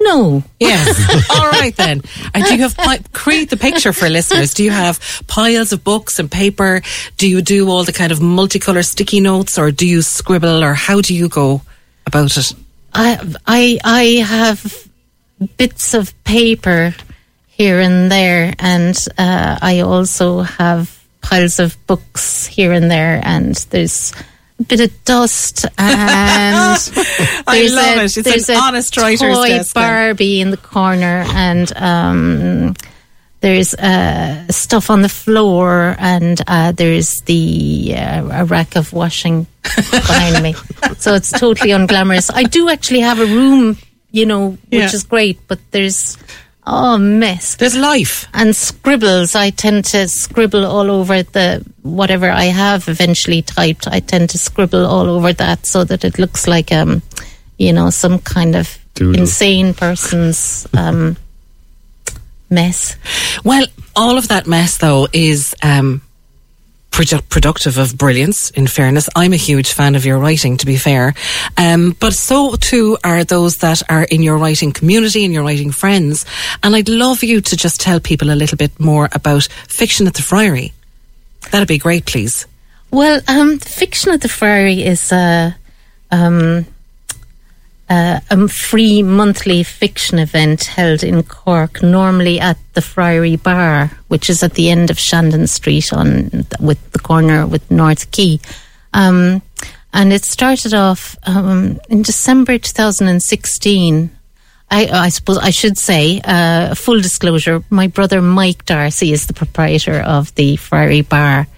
No. 0.00 0.42
Yes. 0.58 1.30
All 1.30 1.50
right 1.50 1.76
then. 1.76 2.02
And 2.32 2.44
do 2.44 2.56
you 2.56 2.68
have 2.68 3.12
create 3.12 3.50
the 3.50 3.56
picture 3.56 3.92
for 3.92 4.08
listeners? 4.08 4.54
Do 4.54 4.64
you 4.64 4.70
have 4.70 5.24
piles 5.26 5.72
of 5.72 5.84
books 5.84 6.18
and 6.18 6.30
paper? 6.30 6.80
Do 7.16 7.28
you 7.28 7.42
do 7.42 7.68
all 7.68 7.84
the 7.84 7.92
kind 7.92 8.10
of 8.10 8.18
multicolour 8.18 8.84
sticky 8.84 9.20
notes, 9.20 9.58
or 9.58 9.70
do 9.70 9.86
you 9.86 10.00
scribble, 10.00 10.64
or 10.64 10.72
how 10.72 11.02
do 11.02 11.14
you 11.14 11.28
go 11.28 11.60
about 12.06 12.36
it? 12.38 12.54
I 12.94 13.18
I 13.46 13.78
I 13.84 14.02
have 14.24 14.88
bits 15.56 15.94
of 15.94 16.12
paper 16.24 16.94
here 17.48 17.80
and 17.80 18.10
there, 18.10 18.54
and 18.58 18.96
uh, 19.18 19.58
I 19.60 19.80
also 19.80 20.40
have 20.40 20.98
piles 21.20 21.58
of 21.58 21.76
books 21.86 22.46
here 22.46 22.72
and 22.72 22.90
there, 22.90 23.20
and 23.22 23.54
there's 23.70 24.12
a 24.58 24.64
bit 24.64 24.80
of 24.80 25.04
dust, 25.04 25.64
and 25.78 26.92
I 27.46 27.68
love 27.72 27.98
a, 27.98 28.04
it. 28.04 28.16
It's 28.16 28.22
there's 28.22 28.48
an 28.48 28.56
a 28.56 28.60
honest 28.60 28.96
writer's 28.96 29.36
toy 29.36 29.48
desk 29.48 29.74
then. 29.74 29.82
Barbie 29.82 30.40
in 30.40 30.50
the 30.50 30.56
corner, 30.56 31.24
and 31.28 31.72
um, 31.76 32.74
there's 33.40 33.74
uh, 33.74 34.46
stuff 34.48 34.90
on 34.90 35.02
the 35.02 35.08
floor, 35.08 35.96
and 35.98 36.40
uh, 36.46 36.72
there's 36.72 37.20
the 37.22 37.94
uh, 37.96 38.42
a 38.42 38.44
rack 38.44 38.76
of 38.76 38.92
washing 38.92 39.46
behind 39.62 40.42
me. 40.42 40.54
So 40.98 41.14
it's 41.14 41.30
totally 41.30 41.70
unglamorous. 41.70 42.30
I 42.34 42.42
do 42.42 42.68
actually 42.68 43.00
have 43.00 43.20
a 43.20 43.24
room, 43.24 43.78
you 44.12 44.26
know, 44.26 44.50
which 44.70 44.80
Yeah. 44.80 44.94
is 44.94 45.04
great, 45.04 45.38
but 45.48 45.58
there's 45.70 46.16
oh 46.66 46.98
mess 46.98 47.56
There's 47.56 47.76
life. 47.76 48.26
and 48.34 48.54
scribbles. 48.54 49.34
I 49.34 49.50
tend 49.50 49.84
to 49.86 50.06
scribble 50.08 50.64
all 50.66 50.90
over 50.90 51.22
the 51.22 51.64
whatever 51.82 52.30
I 52.30 52.44
have 52.44 52.88
eventually 52.88 53.42
typed. 53.42 53.88
I 53.88 54.00
tend 54.00 54.30
to 54.30 54.38
scribble 54.38 54.84
all 54.86 55.08
over 55.08 55.32
that 55.32 55.66
so 55.66 55.84
that 55.84 56.04
it 56.04 56.18
looks 56.18 56.46
like 56.46 56.70
um, 56.72 57.02
you 57.58 57.72
know, 57.72 57.90
some 57.90 58.18
kind 58.20 58.54
of 58.56 58.78
Doodle. 58.94 59.20
insane 59.22 59.74
person's 59.74 60.66
um 60.74 61.16
mess. 62.50 62.96
Well, 63.44 63.66
all 63.96 64.18
of 64.18 64.28
that 64.28 64.46
mess, 64.46 64.78
though, 64.78 65.06
is 65.12 65.54
um, 65.62 66.02
produ- 66.90 67.28
productive 67.28 67.78
of 67.78 67.96
brilliance, 67.96 68.50
in 68.50 68.66
fairness. 68.66 69.08
I'm 69.16 69.32
a 69.32 69.36
huge 69.36 69.72
fan 69.72 69.94
of 69.94 70.04
your 70.04 70.18
writing, 70.18 70.56
to 70.58 70.66
be 70.66 70.76
fair. 70.76 71.14
Um, 71.56 71.96
but 71.98 72.14
so 72.14 72.56
too 72.56 72.98
are 73.04 73.24
those 73.24 73.58
that 73.58 73.82
are 73.90 74.04
in 74.04 74.22
your 74.22 74.38
writing 74.38 74.72
community 74.72 75.24
and 75.24 75.32
your 75.32 75.44
writing 75.44 75.70
friends. 75.70 76.26
And 76.62 76.74
I'd 76.74 76.88
love 76.88 77.22
you 77.22 77.40
to 77.40 77.56
just 77.56 77.80
tell 77.80 78.00
people 78.00 78.30
a 78.30 78.34
little 78.34 78.56
bit 78.56 78.78
more 78.78 79.08
about 79.12 79.44
Fiction 79.68 80.06
at 80.06 80.14
the 80.14 80.22
Friary. 80.22 80.72
That'd 81.50 81.68
be 81.68 81.78
great, 81.78 82.06
please. 82.06 82.46
Well, 82.90 83.20
um, 83.28 83.58
Fiction 83.58 84.12
at 84.12 84.20
the 84.20 84.28
Friary 84.28 84.82
is 84.82 85.12
a, 85.12 85.56
um, 86.10 86.66
a, 87.90 88.22
a 88.30 88.48
free 88.48 89.02
monthly 89.02 89.62
fiction 89.64 90.18
event 90.18 90.64
held 90.64 91.02
in 91.02 91.22
Cork, 91.24 91.82
normally 91.82 92.38
at 92.38 92.56
the 92.74 92.80
Friary 92.80 93.36
Bar, 93.36 93.90
which 94.08 94.30
is 94.30 94.42
at 94.42 94.54
the 94.54 94.70
end 94.70 94.90
of 94.90 94.98
Shandon 94.98 95.48
Street 95.48 95.92
on 95.92 96.46
with 96.60 96.78
the 96.92 97.00
corner 97.00 97.46
with 97.46 97.68
North 97.70 98.10
Quay. 98.12 98.38
Um, 98.94 99.42
and 99.92 100.12
it 100.12 100.24
started 100.24 100.72
off 100.72 101.16
um, 101.24 101.80
in 101.88 102.02
December 102.02 102.58
2016. 102.58 104.10
I, 104.72 104.86
I 104.86 105.08
suppose 105.08 105.38
I 105.38 105.50
should 105.50 105.76
say, 105.76 106.20
uh, 106.22 106.76
full 106.76 107.00
disclosure, 107.00 107.64
my 107.70 107.88
brother 107.88 108.22
Mike 108.22 108.66
D'Arcy 108.66 109.12
is 109.12 109.26
the 109.26 109.32
proprietor 109.32 110.00
of 110.00 110.32
the 110.36 110.54
Friary 110.54 111.02
Bar. 111.02 111.48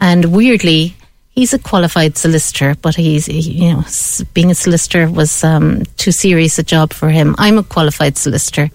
And 0.00 0.32
weirdly, 0.32 0.96
he's 1.34 1.52
a 1.52 1.58
qualified 1.58 2.16
solicitor, 2.16 2.76
but 2.82 2.94
he's, 2.94 3.28
you 3.28 3.72
know, 3.72 3.84
being 4.34 4.50
a 4.50 4.54
solicitor 4.54 5.10
was 5.10 5.42
um, 5.44 5.82
too 5.96 6.12
serious 6.12 6.58
a 6.58 6.62
job 6.62 6.92
for 6.92 7.08
him. 7.08 7.34
I'm 7.38 7.58
a 7.58 7.62
qualified 7.62 8.16
solicitor. 8.16 8.70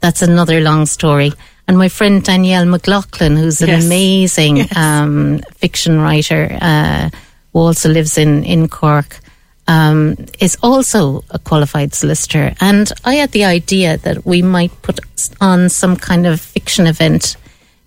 That's 0.00 0.22
another 0.22 0.60
long 0.60 0.86
story. 0.86 1.32
And 1.68 1.78
my 1.78 1.88
friend 1.88 2.22
Danielle 2.24 2.66
McLaughlin, 2.66 3.36
who's 3.36 3.62
an 3.62 3.68
Yes. 3.68 3.84
amazing 3.86 4.66
um, 4.76 5.38
fiction 5.56 6.00
writer, 6.00 6.58
uh, 6.60 7.10
who 7.52 7.58
also 7.60 7.88
lives 7.88 8.18
in, 8.18 8.44
in 8.44 8.68
Cork, 8.68 9.20
um, 9.68 10.16
is 10.40 10.56
also 10.62 11.22
a 11.30 11.38
qualified 11.38 11.94
solicitor. 11.94 12.54
And 12.60 12.90
I 13.04 13.14
had 13.16 13.30
the 13.30 13.44
idea 13.44 13.98
that 13.98 14.26
we 14.26 14.42
might 14.42 14.72
put 14.82 14.98
on 15.40 15.68
some 15.68 15.94
kind 15.96 16.26
of 16.26 16.40
fiction 16.40 16.86
event 16.88 17.36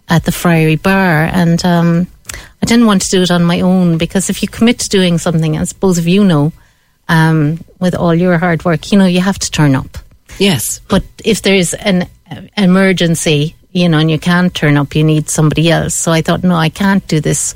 at 0.07 0.23
the 0.23 0.31
Friary 0.31 0.77
Bar. 0.77 1.29
And 1.33 1.63
um, 1.65 2.07
I 2.61 2.65
didn't 2.65 2.85
want 2.85 3.01
to 3.03 3.09
do 3.09 3.21
it 3.21 3.31
on 3.31 3.43
my 3.43 3.61
own 3.61 3.97
because 3.97 4.29
if 4.29 4.41
you 4.41 4.47
commit 4.47 4.79
to 4.79 4.89
doing 4.89 5.17
something, 5.17 5.57
as 5.57 5.73
both 5.73 5.97
of 5.97 6.07
you 6.07 6.23
know, 6.23 6.51
um, 7.09 7.63
with 7.79 7.95
all 7.95 8.13
your 8.13 8.37
hard 8.37 8.63
work, 8.65 8.91
you 8.91 8.97
know, 8.97 9.05
you 9.05 9.21
have 9.21 9.39
to 9.39 9.51
turn 9.51 9.75
up. 9.75 9.97
Yes. 10.39 10.79
But 10.87 11.03
if 11.23 11.41
there's 11.41 11.73
an 11.73 12.07
emergency, 12.57 13.55
you 13.71 13.89
know, 13.89 13.99
and 13.99 14.09
you 14.09 14.19
can't 14.19 14.53
turn 14.53 14.77
up, 14.77 14.95
you 14.95 15.03
need 15.03 15.29
somebody 15.29 15.69
else. 15.69 15.95
So 15.95 16.11
I 16.11 16.21
thought, 16.21 16.43
no, 16.43 16.55
I 16.55 16.69
can't 16.69 17.05
do 17.07 17.19
this 17.19 17.55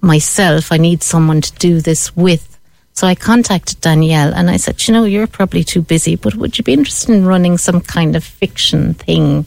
myself. 0.00 0.72
I 0.72 0.76
need 0.76 1.02
someone 1.02 1.40
to 1.40 1.52
do 1.54 1.80
this 1.80 2.14
with. 2.16 2.48
So 2.94 3.06
I 3.06 3.14
contacted 3.14 3.80
Danielle 3.80 4.34
and 4.34 4.50
I 4.50 4.58
said, 4.58 4.86
you 4.86 4.92
know, 4.92 5.04
you're 5.04 5.26
probably 5.26 5.64
too 5.64 5.80
busy, 5.80 6.16
but 6.16 6.34
would 6.34 6.58
you 6.58 6.64
be 6.64 6.74
interested 6.74 7.10
in 7.14 7.24
running 7.24 7.56
some 7.56 7.80
kind 7.80 8.14
of 8.14 8.22
fiction 8.22 8.94
thing? 8.94 9.46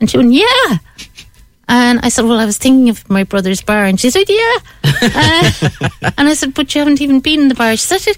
And 0.00 0.10
she 0.10 0.18
went, 0.18 0.32
yeah. 0.32 0.78
And 1.68 2.00
I 2.02 2.08
said, 2.08 2.24
well, 2.24 2.38
I 2.38 2.44
was 2.44 2.58
thinking 2.58 2.88
of 2.90 3.08
my 3.08 3.24
brother's 3.24 3.62
bar. 3.62 3.84
And 3.84 3.98
she 3.98 4.10
said, 4.10 4.28
yeah. 4.28 4.56
Uh, 5.06 5.50
and 6.16 6.28
I 6.28 6.34
said, 6.34 6.54
but 6.54 6.74
you 6.74 6.78
haven't 6.78 7.02
even 7.02 7.20
been 7.20 7.40
in 7.40 7.48
the 7.48 7.54
bar. 7.54 7.76
She 7.76 7.98
said, 7.98 8.16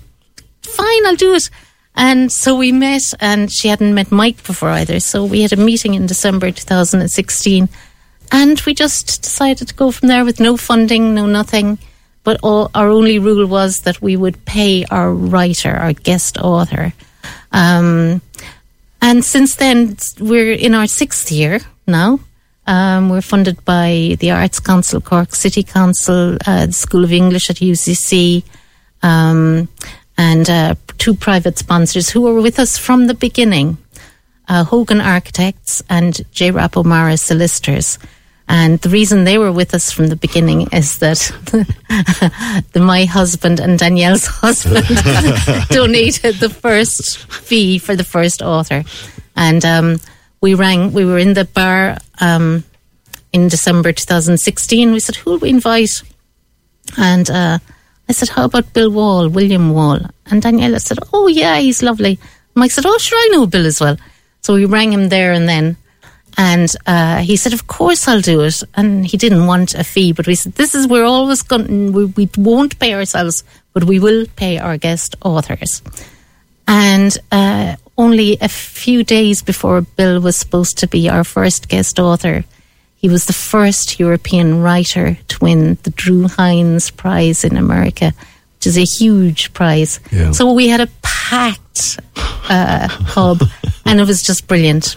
fine, 0.62 1.06
I'll 1.06 1.16
do 1.16 1.34
it. 1.34 1.50
And 1.96 2.30
so 2.30 2.56
we 2.56 2.72
met, 2.72 3.02
and 3.20 3.50
she 3.50 3.68
hadn't 3.68 3.94
met 3.94 4.12
Mike 4.12 4.44
before 4.44 4.68
either. 4.68 5.00
So 5.00 5.24
we 5.24 5.42
had 5.42 5.52
a 5.52 5.56
meeting 5.56 5.94
in 5.94 6.06
December 6.06 6.50
2016, 6.50 7.68
and 8.30 8.60
we 8.60 8.74
just 8.74 9.22
decided 9.22 9.68
to 9.68 9.74
go 9.74 9.90
from 9.90 10.08
there 10.08 10.24
with 10.24 10.38
no 10.38 10.56
funding, 10.56 11.14
no 11.14 11.26
nothing. 11.26 11.78
But 12.22 12.40
all, 12.42 12.70
our 12.74 12.88
only 12.88 13.18
rule 13.18 13.46
was 13.46 13.80
that 13.80 14.02
we 14.02 14.16
would 14.16 14.44
pay 14.44 14.84
our 14.90 15.10
writer, 15.12 15.74
our 15.74 15.92
guest 15.94 16.36
author. 16.38 16.92
Um, 17.52 18.20
and 19.00 19.24
since 19.24 19.54
then, 19.54 19.96
we're 20.20 20.52
in 20.52 20.74
our 20.74 20.86
sixth 20.86 21.32
year 21.32 21.60
now. 21.86 22.20
Um, 22.66 23.10
we're 23.10 23.22
funded 23.22 23.64
by 23.64 24.16
the 24.18 24.32
Arts 24.32 24.60
Council, 24.60 25.00
Cork 25.00 25.34
City 25.34 25.62
Council, 25.62 26.36
uh, 26.46 26.66
the 26.66 26.72
School 26.72 27.04
of 27.04 27.12
English 27.12 27.48
at 27.48 27.56
UCC, 27.56 28.42
um, 29.02 29.68
and 30.18 30.50
uh, 30.50 30.74
two 30.98 31.14
private 31.14 31.58
sponsors 31.58 32.10
who 32.10 32.22
were 32.22 32.40
with 32.40 32.58
us 32.58 32.76
from 32.76 33.06
the 33.06 33.14
beginning 33.14 33.78
uh, 34.48 34.64
Hogan 34.64 35.00
Architects 35.00 35.82
and 35.88 36.20
J. 36.32 36.50
Rap 36.50 36.76
O'Mara 36.76 37.16
Solicitors. 37.16 37.98
And 38.48 38.78
the 38.78 38.88
reason 38.88 39.24
they 39.24 39.38
were 39.38 39.50
with 39.50 39.74
us 39.74 39.90
from 39.90 40.06
the 40.06 40.14
beginning 40.14 40.68
is 40.72 40.98
that 40.98 41.18
the, 42.72 42.80
my 42.80 43.04
husband 43.04 43.58
and 43.58 43.78
Danielle's 43.78 44.26
husband 44.42 44.86
donated 45.68 46.36
the 46.36 46.50
first 46.50 47.26
fee 47.26 47.78
for 47.78 47.96
the 47.96 48.04
first 48.04 48.42
author. 48.42 48.84
And 49.34 49.64
um, 49.64 50.00
we 50.46 50.54
rang, 50.54 50.92
we 50.92 51.04
were 51.04 51.18
in 51.18 51.34
the 51.34 51.44
bar 51.44 51.98
um, 52.20 52.62
in 53.32 53.48
December 53.48 53.92
2016. 53.92 54.92
We 54.92 55.00
said, 55.00 55.16
who 55.16 55.32
will 55.32 55.38
we 55.38 55.50
invite? 55.50 55.90
And 56.96 57.28
uh, 57.28 57.58
I 58.08 58.12
said, 58.12 58.28
how 58.28 58.44
about 58.44 58.72
Bill 58.72 58.92
Wall, 58.92 59.28
William 59.28 59.72
Wall? 59.74 59.98
And 60.26 60.40
Daniela 60.40 60.80
said, 60.80 60.98
oh, 61.12 61.26
yeah, 61.26 61.58
he's 61.58 61.82
lovely. 61.82 62.20
Mike 62.54 62.70
said, 62.70 62.86
oh, 62.86 62.96
sure, 62.98 63.18
I 63.18 63.28
know 63.32 63.46
Bill 63.48 63.66
as 63.66 63.80
well. 63.80 63.96
So 64.42 64.54
we 64.54 64.66
rang 64.66 64.92
him 64.92 65.08
there 65.08 65.32
and 65.32 65.48
then. 65.48 65.76
And 66.38 66.72
uh, 66.86 67.22
he 67.22 67.34
said, 67.34 67.52
of 67.52 67.66
course 67.66 68.06
I'll 68.06 68.20
do 68.20 68.42
it. 68.42 68.62
And 68.76 69.04
he 69.04 69.16
didn't 69.16 69.48
want 69.48 69.74
a 69.74 69.82
fee, 69.82 70.12
but 70.12 70.28
we 70.28 70.36
said, 70.36 70.52
this 70.52 70.76
is, 70.76 70.86
we're 70.86 71.04
always 71.04 71.42
going, 71.42 71.92
we, 71.92 72.04
we 72.04 72.30
won't 72.38 72.78
pay 72.78 72.94
ourselves, 72.94 73.42
but 73.72 73.82
we 73.82 73.98
will 73.98 74.26
pay 74.36 74.58
our 74.58 74.76
guest 74.78 75.16
authors. 75.24 75.82
And 76.68 77.18
uh, 77.32 77.74
only 77.98 78.38
a 78.40 78.48
few 78.48 79.04
days 79.04 79.42
before 79.42 79.80
Bill 79.80 80.20
was 80.20 80.36
supposed 80.36 80.78
to 80.78 80.86
be 80.86 81.08
our 81.08 81.24
first 81.24 81.68
guest 81.68 81.98
author, 81.98 82.44
he 82.96 83.08
was 83.08 83.26
the 83.26 83.32
first 83.32 84.00
European 84.00 84.62
writer 84.62 85.18
to 85.28 85.38
win 85.40 85.78
the 85.82 85.90
Drue 85.90 86.28
Heinz 86.28 86.90
Prize 86.90 87.44
in 87.44 87.56
America, 87.56 88.12
which 88.56 88.66
is 88.66 88.78
a 88.78 88.84
huge 88.84 89.52
prize. 89.52 90.00
Yeah. 90.10 90.32
So 90.32 90.52
we 90.52 90.68
had 90.68 90.80
a 90.80 90.88
packed 91.02 91.98
uh, 92.48 92.88
pub, 93.06 93.42
and 93.84 94.00
it 94.00 94.06
was 94.06 94.22
just 94.22 94.46
brilliant. 94.46 94.96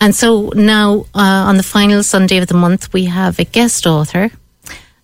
And 0.00 0.14
so 0.14 0.50
now, 0.54 1.06
uh, 1.14 1.46
on 1.48 1.56
the 1.56 1.62
final 1.62 2.02
Sunday 2.02 2.38
of 2.38 2.48
the 2.48 2.54
month, 2.54 2.92
we 2.92 3.04
have 3.04 3.38
a 3.38 3.44
guest 3.44 3.86
author. 3.86 4.30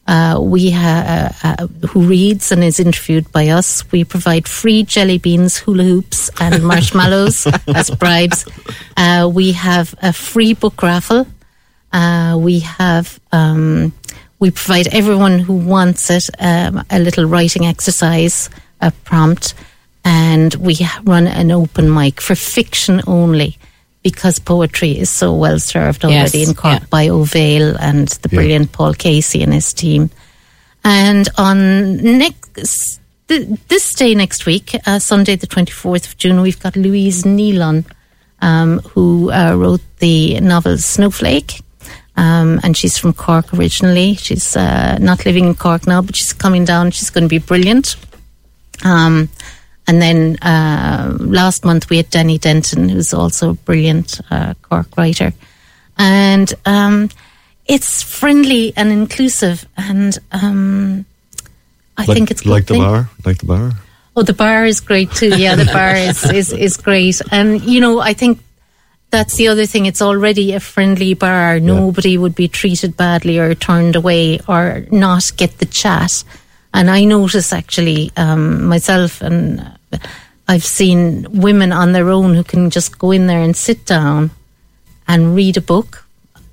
Uh, 0.08 0.38
we 0.40 0.70
ha- 0.70 1.30
uh, 1.44 1.66
who 1.88 2.00
reads 2.00 2.50
and 2.50 2.64
is 2.64 2.80
interviewed 2.80 3.30
by 3.30 3.48
us. 3.48 3.84
We 3.92 4.04
provide 4.04 4.48
free 4.48 4.82
jelly 4.82 5.18
beans, 5.18 5.58
hula 5.58 5.84
hoops, 5.84 6.30
and 6.40 6.64
marshmallows 6.72 7.46
as 7.68 7.90
bribes. 7.90 8.46
Uh, 8.96 9.30
we 9.30 9.52
have 9.52 9.94
a 10.00 10.14
free 10.14 10.54
book 10.54 10.82
raffle. 10.82 11.26
Uh, 11.92 12.38
we 12.40 12.60
have 12.60 13.20
um, 13.32 13.92
we 14.38 14.50
provide 14.50 14.88
everyone 14.94 15.40
who 15.40 15.54
wants 15.54 16.10
it 16.10 16.30
um, 16.38 16.82
a 16.88 16.98
little 16.98 17.26
writing 17.26 17.66
exercise, 17.66 18.48
a 18.80 18.90
prompt, 19.04 19.52
and 20.06 20.54
we 20.54 20.78
run 21.04 21.26
an 21.26 21.50
open 21.52 21.92
mic 21.92 22.20
for 22.22 22.34
fiction 22.34 23.02
only 23.06 23.58
because 24.10 24.38
poetry 24.38 24.92
is 25.04 25.10
so 25.10 25.28
well 25.44 25.58
served 25.58 26.04
already 26.04 26.38
Yes, 26.38 26.48
in 26.48 26.54
Cork 26.54 26.80
yeah. 26.80 26.86
by 26.96 27.04
Ó 27.08 27.18
Bhéal 27.34 27.76
and 27.88 28.08
the 28.22 28.28
Yeah. 28.30 28.36
brilliant 28.38 28.68
Paul 28.72 28.94
Casey 28.94 29.42
and 29.42 29.52
his 29.52 29.72
team. 29.72 30.10
And 30.84 31.28
on 31.36 31.56
next 32.18 33.00
th- 33.28 33.48
this 33.68 33.86
day 33.94 34.14
next 34.14 34.46
week, 34.46 34.68
uh, 34.86 34.98
Sunday 34.98 35.36
the 35.36 35.46
twenty 35.46 35.72
fourth 35.72 36.06
of 36.08 36.16
June, 36.20 36.40
we've 36.40 36.60
got 36.66 36.76
Louise 36.76 37.24
Nealon, 37.24 37.84
um, 38.40 38.80
who 38.94 39.30
uh, 39.30 39.54
wrote 39.60 39.82
the 39.98 40.40
novel 40.40 40.78
Snowflake. 40.78 41.60
Um, 42.16 42.58
and 42.64 42.76
she's 42.76 42.98
from 42.98 43.12
Cork 43.12 43.46
originally. 43.54 44.14
She's 44.16 44.56
uh, 44.56 44.96
not 45.00 45.24
living 45.24 45.44
in 45.46 45.54
Cork 45.54 45.86
now, 45.86 46.02
but 46.02 46.16
she's 46.16 46.32
coming 46.32 46.64
down. 46.64 46.90
She's 46.90 47.10
going 47.10 47.24
to 47.28 47.28
be 47.28 47.38
brilliant. 47.50 47.94
Um, 48.84 49.28
and 49.88 50.02
then 50.02 50.36
uh, 50.42 51.16
last 51.18 51.64
month 51.64 51.88
we 51.88 51.96
had 51.96 52.10
Danny 52.10 52.36
Denton, 52.36 52.90
who's 52.90 53.14
also 53.14 53.50
a 53.50 53.54
brilliant 53.54 54.20
uh, 54.30 54.52
Cork 54.60 54.96
writer. 54.98 55.32
And 55.96 56.52
um, 56.66 57.08
it's 57.66 58.02
friendly 58.02 58.74
and 58.76 58.92
inclusive, 58.92 59.66
and 59.78 60.16
um, 60.30 61.06
I 61.96 62.04
like, 62.04 62.16
think 62.16 62.30
it's 62.30 62.44
like 62.44 62.66
the 62.66 62.74
thing. 62.74 62.82
bar, 62.82 63.10
like 63.24 63.38
the 63.38 63.46
bar. 63.46 63.72
Oh, 64.14 64.22
the 64.22 64.34
bar 64.34 64.66
is 64.66 64.80
great 64.80 65.10
too. 65.12 65.30
Yeah, 65.38 65.54
the 65.54 65.64
bar 65.64 65.94
is, 65.96 66.22
is, 66.30 66.52
is 66.52 66.76
great. 66.76 67.22
And, 67.32 67.62
you 67.62 67.80
know, 67.80 67.98
I 67.98 68.12
think 68.12 68.40
that's 69.10 69.36
the 69.36 69.48
other 69.48 69.64
thing. 69.64 69.86
It's 69.86 70.02
already 70.02 70.52
a 70.52 70.60
friendly 70.60 71.14
bar. 71.14 71.60
Nobody 71.60 72.18
would 72.18 72.34
be 72.34 72.48
treated 72.48 72.96
badly 72.96 73.38
or 73.38 73.54
turned 73.54 73.96
away 73.96 74.40
or 74.46 74.84
not 74.90 75.30
get 75.36 75.58
the 75.58 75.66
chat. 75.66 76.24
And 76.74 76.90
I 76.90 77.04
notice 77.04 77.52
actually 77.52 78.12
um, 78.16 78.64
myself, 78.64 79.22
and 79.22 79.77
I've 80.48 80.64
seen 80.64 81.26
women 81.40 81.72
on 81.72 81.92
their 81.92 82.08
own 82.10 82.34
who 82.34 82.42
can 82.44 82.70
just 82.70 82.98
go 82.98 83.10
in 83.12 83.26
there 83.26 83.42
and 83.42 83.54
sit 83.56 83.84
down 83.86 84.30
and 85.06 85.34
read 85.36 85.56
a 85.56 85.60
book 85.60 86.04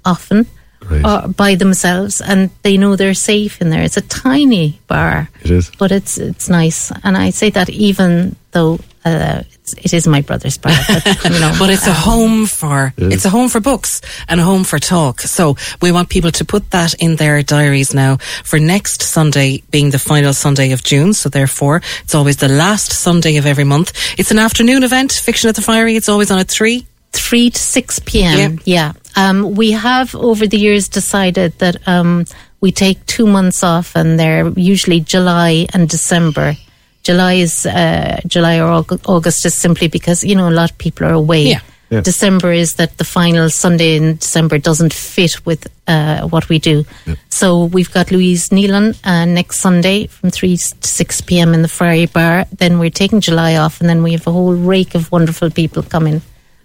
often 0.04 0.46
Great. 0.82 1.06
or 1.06 1.28
by 1.30 1.56
themselves 1.56 2.22
and 2.22 2.50
they 2.62 2.78
know 2.78 2.96
they're 2.96 3.14
safe 3.14 3.62
in 3.62 3.70
there. 3.70 3.82
It's 3.84 3.98
a 3.98 4.02
tiny 4.02 4.80
bar 4.88 5.30
It 5.44 5.52
is. 5.52 5.72
but 5.80 5.92
it's 5.92 6.18
it's 6.18 6.50
nice, 6.50 6.92
and 7.04 7.18
I 7.18 7.32
say 7.32 7.50
that 7.52 7.70
even 7.70 8.36
though 8.52 8.80
uh, 9.06 9.44
it 9.78 9.94
is 9.94 10.08
my 10.08 10.22
brother's 10.22 10.58
bar, 10.58 10.74
but, 10.88 11.24
you 11.26 11.40
know, 11.40 11.54
But 11.60 11.70
it's 11.70 11.88
a 11.88 11.92
um, 11.92 11.96
home 11.96 12.46
for 12.48 12.94
It 12.98 13.04
is. 13.04 13.14
it's 13.14 13.26
a 13.26 13.30
home 13.30 13.50
for 13.50 13.60
books 13.60 14.02
and 14.28 14.40
a 14.40 14.44
home 14.44 14.64
for 14.64 14.80
talk. 14.80 15.22
So 15.22 15.56
we 15.82 15.92
want 15.92 16.10
people 16.10 16.32
to 16.32 16.46
put 16.46 16.72
that 16.72 16.94
in 16.96 17.16
their 17.18 17.44
diaries 17.44 17.94
now 17.94 18.18
for 18.44 18.60
next 18.60 19.02
Sunday 19.02 19.64
being 19.72 19.92
the 19.92 20.00
final 20.00 20.34
Sunday 20.34 20.72
of 20.72 20.84
June. 20.84 21.14
So 21.14 21.30
therefore, 21.30 21.82
it's 22.04 22.16
always 22.16 22.38
the 22.38 22.48
last 22.50 22.92
Sunday 22.92 23.38
of 23.38 23.46
every 23.46 23.64
month. 23.66 23.92
It's 24.18 24.32
an 24.32 24.40
afternoon 24.40 24.84
event, 24.84 25.12
Fiction 25.12 25.50
at 25.50 25.56
the 25.56 25.62
Friary. 25.62 25.96
It's 25.96 26.10
always 26.10 26.32
on 26.32 26.40
at 26.40 26.48
three. 26.50 26.86
three 27.12 27.50
to 27.50 27.60
six 27.60 28.00
p.m. 28.00 28.60
Yeah, 28.66 28.92
um, 29.16 29.56
we 29.56 29.72
have 29.72 30.14
over 30.16 30.48
the 30.48 30.58
years 30.58 30.90
decided 30.90 31.58
that 31.60 31.76
um, 31.88 32.26
we 32.60 32.72
take 32.72 33.06
two 33.06 33.26
months 33.26 33.64
off, 33.64 33.96
and 33.96 34.20
they're 34.20 34.50
usually 34.50 35.00
July 35.00 35.66
and 35.74 35.88
December. 35.90 36.58
July 37.06 37.34
is 37.34 37.66
uh, 37.68 38.20
July 38.26 38.60
or 38.60 38.84
August 39.06 39.46
is 39.46 39.54
simply 39.54 39.88
because 39.88 40.24
you 40.24 40.36
know 40.36 40.50
a 40.50 40.56
lot 40.60 40.72
of 40.72 40.78
people 40.78 41.08
are 41.08 41.14
away. 41.14 41.44
Yeah. 41.44 41.62
Yeah. 41.92 42.02
December 42.02 42.52
is 42.52 42.74
that 42.74 42.98
the 42.98 43.04
final 43.04 43.48
Sunday 43.48 43.96
in 43.96 44.16
December 44.16 44.58
doesn't 44.58 44.92
fit 44.92 45.46
with 45.46 45.68
uh, 45.88 46.28
what 46.28 46.50
we 46.50 46.58
do. 46.58 46.84
So 47.30 47.66
we've 47.66 47.92
got 47.94 48.10
Louise 48.10 48.50
Nealon 48.50 48.98
uh, 49.06 49.26
next 49.26 49.60
Sunday 49.60 50.08
from 50.08 50.32
3 50.32 50.58
to 50.58 50.88
6 50.88 51.22
p.m. 51.22 51.54
in 51.54 51.62
the 51.62 51.68
Friary 51.68 52.08
Bar. 52.08 52.46
Then 52.58 52.80
we're 52.80 52.90
taking 52.90 53.22
July 53.22 53.58
off, 53.58 53.82
and 53.82 53.88
then 53.88 54.02
we 54.02 54.14
have 54.14 54.26
a 54.26 54.32
whole 54.32 54.56
rake 54.56 54.96
of 54.96 55.12
wonderful 55.12 55.52
people 55.52 55.84
coming. 55.84 56.24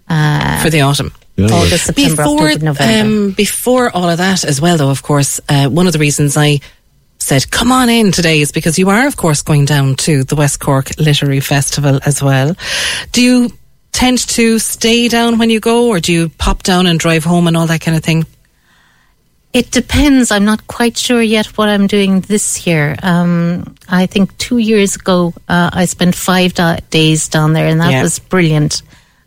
Uh, 0.09 0.63
for 0.63 0.71
the 0.71 0.81
autumn. 0.81 1.13
Yeah, 1.35 1.45
right. 1.45 1.67
August, 1.67 1.85
September, 1.85 2.23
before 2.23 2.47
October, 2.47 2.65
November. 2.65 3.27
um, 3.27 3.31
before 3.37 3.91
all 3.95 4.09
of 4.09 4.17
that 4.17 4.43
as 4.43 4.59
well, 4.59 4.77
though, 4.77 4.89
of 4.89 5.03
course, 5.03 5.39
uh, 5.47 5.67
one 5.69 5.85
of 5.85 5.93
the 5.93 5.99
reasons 5.99 6.35
I 6.35 6.59
said 7.21 7.49
come 7.51 7.71
on 7.71 7.89
in 7.89 8.11
today 8.11 8.41
is 8.41 8.51
because 8.51 8.79
you 8.79 8.89
are, 8.89 9.05
of 9.07 9.15
course, 9.15 9.41
going 9.41 9.65
down 9.65 9.95
to 9.95 10.23
the 10.23 10.35
West 10.35 10.59
Cork 10.59 10.89
Literary 10.97 11.39
Festival 11.39 11.99
as 12.05 12.21
well. 12.21 12.55
Do 13.11 13.21
you 13.21 13.49
tend 13.91 14.19
to 14.29 14.57
stay 14.59 15.07
down 15.07 15.37
when 15.37 15.49
you 15.49 15.59
go, 15.59 15.87
or 15.87 15.99
do 15.99 16.11
you 16.11 16.29
pop 16.29 16.63
down 16.63 16.87
and 16.87 16.99
drive 16.99 17.23
home 17.23 17.47
and 17.47 17.55
all 17.55 17.67
that 17.67 17.81
kind 17.81 17.95
of 17.95 18.03
thing? 18.03 18.25
It 19.53 19.69
depends. 19.69 20.31
I'm 20.31 20.45
not 20.45 20.65
quite 20.67 20.97
sure 20.97 21.21
yet 21.21 21.57
what 21.57 21.67
I'm 21.67 21.85
doing 21.85 22.21
this 22.21 22.65
year. 22.65 22.95
Um, 23.03 23.75
I 23.89 24.05
think 24.05 24.35
two 24.37 24.57
years 24.59 24.95
ago, 24.95 25.33
uh, 25.49 25.69
I 25.73 25.85
spent 25.85 26.15
five 26.15 26.53
da- 26.53 26.77
days 26.89 27.27
down 27.27 27.51
there, 27.53 27.67
and 27.67 27.81
that 27.81 27.91
Yeah. 27.91 28.01
was 28.01 28.17
brilliant. 28.19 28.81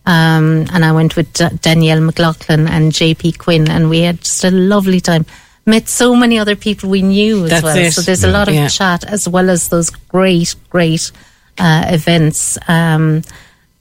Um, 0.07 0.67
and 0.73 0.85
I 0.85 0.93
went 0.93 1.15
with 1.17 1.33
D- 1.35 1.49
Danielle 1.61 2.01
McLaughlin 2.01 2.67
and 2.69 2.93
JP 2.93 3.33
Quinn, 3.39 3.69
and 3.71 3.89
we 3.91 4.01
had 4.01 4.23
just 4.23 4.45
a 4.45 4.51
lovely 4.51 5.01
time. 5.01 5.27
Met 5.67 5.89
so 5.89 6.15
many 6.15 6.39
other 6.39 6.57
people 6.57 6.91
we 6.91 7.03
knew 7.03 7.45
as 7.45 7.51
That's 7.51 7.63
well. 7.63 7.77
it. 7.79 7.93
So 7.93 8.03
there's 8.03 8.25
a 8.25 8.29
lot 8.31 8.49
of 8.49 8.55
Yeah. 8.55 8.69
chat 8.69 9.05
as 9.05 9.27
well 9.29 9.49
as 9.49 9.69
those 9.69 9.91
great, 9.91 10.55
great 10.71 11.11
uh, 11.59 11.85
events. 11.89 12.59
Um, 12.69 13.23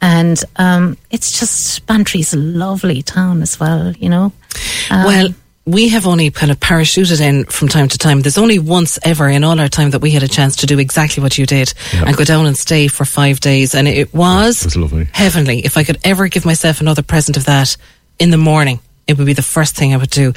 and 0.02 0.42
um, 0.58 0.98
it's 1.12 1.38
just 1.40 1.86
Bantry's 1.86 2.34
a 2.34 2.38
lovely 2.38 3.02
town 3.02 3.42
as 3.42 3.60
well, 3.60 3.92
you 3.94 4.10
know. 4.10 4.32
Um, 4.90 5.06
well, 5.06 5.30
we 5.66 5.88
have 5.90 6.06
only 6.08 6.30
kind 6.30 6.52
of 6.52 6.60
parachuted 6.60 7.22
in 7.22 7.46
from 7.46 7.70
time 7.70 7.88
to 7.88 7.98
time. 7.98 8.22
There's 8.22 8.38
only 8.38 8.60
once 8.60 9.00
ever 9.04 9.30
in 9.30 9.44
all 9.46 9.58
our 9.60 9.70
time 9.70 9.92
that 9.92 10.00
we 10.02 10.12
had 10.12 10.22
a 10.24 10.28
chance 10.28 10.58
to 10.58 10.66
do 10.66 10.78
exactly 10.78 11.24
what 11.24 11.38
you 11.38 11.46
did 11.46 11.74
and 11.94 12.16
go 12.18 12.26
down 12.26 12.46
and 12.46 12.58
stay 12.58 12.88
for 12.90 13.06
five 13.06 13.40
days. 13.40 13.74
And 13.74 13.88
it 13.88 14.14
was, 14.14 14.62
It 14.62 14.66
was 14.66 14.76
lovely. 14.78 15.08
heavenly. 15.14 15.60
If 15.66 15.78
I 15.78 15.84
could 15.86 16.00
ever 16.04 16.28
give 16.28 16.44
myself 16.46 16.82
another 16.82 17.02
present 17.02 17.38
of 17.38 17.46
that 17.46 17.78
in 18.20 18.30
the 18.30 18.38
morning, 18.38 18.80
it 19.08 19.18
would 19.18 19.26
be 19.26 19.34
the 19.34 19.42
first 19.42 19.76
thing 19.76 19.94
I 19.94 19.98
would 19.98 20.10
do. 20.10 20.34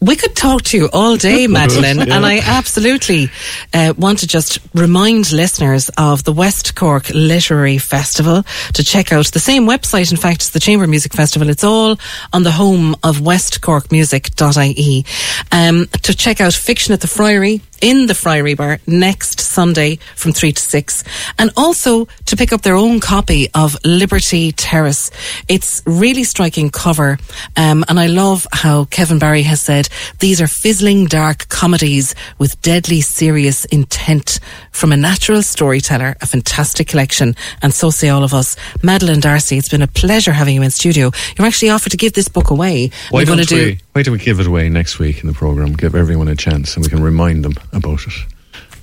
We 0.00 0.14
could 0.16 0.36
talk 0.36 0.62
to 0.64 0.76
you 0.76 0.88
all 0.92 1.16
day, 1.16 1.46
Madeleine, 1.58 1.96
Yeah. 1.98 2.16
and 2.16 2.26
I 2.26 2.38
absolutely 2.42 3.30
uh, 3.72 3.94
want 3.96 4.18
to 4.20 4.26
just 4.26 4.58
remind 4.74 5.32
listeners 5.32 5.88
of 5.96 6.24
the 6.24 6.32
West 6.32 6.74
Cork 6.74 7.08
Literary 7.14 7.78
Festival 7.78 8.44
to 8.74 8.84
check 8.84 9.12
out 9.12 9.26
the 9.32 9.40
same 9.40 9.66
website, 9.66 10.10
in 10.10 10.18
fact, 10.18 10.42
as 10.42 10.50
the 10.50 10.60
Chamber 10.60 10.86
Music 10.86 11.12
Festival. 11.14 11.48
It's 11.48 11.64
all 11.64 11.98
on 12.32 12.42
the 12.42 12.50
home 12.52 12.94
of 13.02 13.18
westcorkmusic.ie. 13.18 15.04
Um, 15.52 15.86
to 16.02 16.14
check 16.14 16.40
out 16.40 16.52
Fiction 16.52 16.92
at 16.92 17.00
the 17.00 17.06
Friary 17.08 17.60
in 17.80 18.06
the 18.06 18.14
Friary 18.14 18.54
Bar 18.54 18.78
next 18.86 19.40
Sunday 19.40 19.98
from 20.16 20.32
3 20.32 20.52
to 20.52 20.62
6. 20.62 21.04
And 21.38 21.50
also 21.56 22.06
to 22.26 22.36
pick 22.36 22.52
up 22.52 22.62
their 22.62 22.76
own 22.76 23.00
copy 23.00 23.48
of 23.54 23.76
Liberty 23.84 24.52
Terrace. 24.52 25.10
It's 25.48 25.82
really 25.86 26.24
striking 26.24 26.70
cover. 26.70 27.18
Um, 27.56 27.84
and 27.88 27.98
I 27.98 28.06
love 28.06 28.46
how 28.52 28.84
Kevin 28.86 29.18
Barry 29.18 29.42
has 29.42 29.62
said 29.62 29.88
these 30.18 30.40
are 30.40 30.46
fizzling 30.46 31.06
dark 31.06 31.48
comedies 31.48 32.14
with 32.38 32.60
deadly 32.62 33.00
serious 33.00 33.64
intent 33.66 34.40
from 34.70 34.92
a 34.92 34.96
natural 34.96 35.42
storyteller, 35.42 36.16
a 36.20 36.26
fantastic 36.26 36.88
collection. 36.88 37.34
And 37.62 37.74
so 37.74 37.90
say 37.90 38.08
all 38.08 38.24
of 38.24 38.34
us. 38.34 38.56
Madeleine 38.82 39.20
D'Arcy, 39.20 39.58
it's 39.58 39.68
been 39.68 39.82
a 39.82 39.88
pleasure 39.88 40.32
having 40.32 40.54
you 40.54 40.62
in 40.62 40.70
studio. 40.70 41.10
You're 41.36 41.46
actually 41.46 41.70
offered 41.70 41.90
to 41.90 41.96
give 41.96 42.12
this 42.12 42.28
book 42.28 42.50
away. 42.50 42.90
Why 43.10 43.20
We're 43.20 43.24
don't 43.24 43.36
gonna 43.36 43.44
do 43.44 43.56
we? 43.56 43.80
Why 43.92 44.02
don't 44.02 44.12
we 44.12 44.18
give 44.18 44.40
it 44.40 44.46
away 44.46 44.68
next 44.68 44.98
week 44.98 45.20
in 45.20 45.26
the 45.26 45.32
program? 45.32 45.72
Give 45.72 45.94
everyone 45.94 46.28
a 46.28 46.36
chance, 46.36 46.76
and 46.76 46.84
we 46.84 46.88
can 46.90 47.02
remind 47.02 47.44
them 47.44 47.54
about 47.72 48.06
it. 48.06 48.12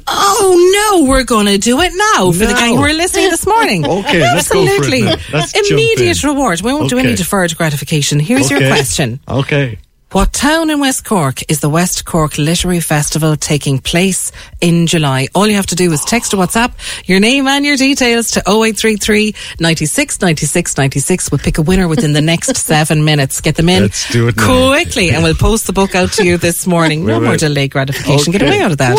Oh 0.10 1.00
no, 1.02 1.10
we're 1.10 1.26
going 1.26 1.48
to 1.48 1.58
do 1.58 1.82
it 1.82 1.92
now 1.94 2.32
for 2.32 2.46
the 2.46 2.54
gang 2.54 2.78
who 2.78 2.82
are 2.84 2.94
listening 2.94 3.30
this 3.30 3.46
morning. 3.46 3.86
Okay, 3.98 4.22
let's 4.22 4.48
go 4.48 4.66
for 4.66 4.72
it 4.72 4.78
Absolutely. 4.78 5.02
now. 5.02 5.16
Let's 5.34 5.52
jump 5.52 5.72
Immediate 5.72 6.24
reward. 6.24 6.62
We 6.62 6.74
won't 6.74 6.90
do 6.90 6.98
any 6.98 7.16
deferred 7.16 7.56
gratification. 7.58 8.20
Here's 8.20 8.50
your 8.50 8.60
question. 8.60 9.20
Okay. 9.28 9.80
What 10.14 10.32
town 10.32 10.70
in 10.70 10.80
West 10.80 11.04
Cork 11.04 11.42
is 11.52 11.60
the 11.60 11.68
West 11.70 12.06
Cork 12.06 12.38
Literary 12.38 12.80
Festival 12.80 13.36
taking 13.36 13.78
place 13.80 14.32
in 14.62 14.88
July? 14.88 15.28
All 15.36 15.46
you 15.46 15.56
have 15.58 15.66
to 15.68 15.76
do 15.76 15.92
is 15.92 16.02
text 16.06 16.34
or 16.34 16.38
WhatsApp 16.38 16.72
your 17.08 17.20
name 17.20 17.46
and 17.46 17.66
your 17.66 17.76
details 17.76 18.28
to 18.32 18.40
0833 18.40 19.36
96 19.60 20.22
96 20.22 20.78
96. 20.78 21.30
We'll 21.32 21.40
pick 21.40 21.58
a 21.58 21.62
winner 21.62 21.90
within 21.90 22.14
the 22.14 22.22
next 22.22 22.56
seven 22.66 23.04
minutes. 23.04 23.42
Get 23.42 23.56
them 23.58 23.68
in 23.68 23.84
Let's 23.84 24.10
do 24.10 24.30
it 24.30 24.38
now. 24.38 24.70
quickly 24.72 25.10
and 25.12 25.24
we'll 25.24 25.36
post 25.36 25.68
the 25.68 25.74
book 25.74 25.94
out 25.94 26.14
to 26.14 26.24
you 26.26 26.38
this 26.38 26.66
morning. 26.66 27.06
No 27.18 27.20
more 27.20 27.36
delay 27.38 27.68
gratification. 27.68 28.32
Get 28.32 28.42
away 28.44 28.62
out 28.62 28.72
of 28.72 28.78
that. 28.78 28.96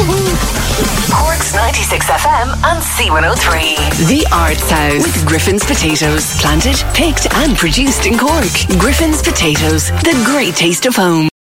Cork's 1.08 1.54
96 1.54 2.04
FM 2.06 2.48
and 2.64 2.82
C103. 2.84 4.08
The 4.08 4.26
Arts 4.32 4.70
House 4.70 5.04
with 5.04 5.26
Griffin's 5.26 5.64
Potatoes. 5.64 6.38
Planted, 6.40 6.76
picked 6.94 7.32
and 7.34 7.56
produced 7.56 8.06
in 8.06 8.18
Cork. 8.18 8.44
Griffin's 8.78 9.22
Potatoes. 9.22 9.90
The 10.04 10.20
great 10.26 10.54
taste 10.54 10.84
of 10.86 10.97
home. 10.98 11.37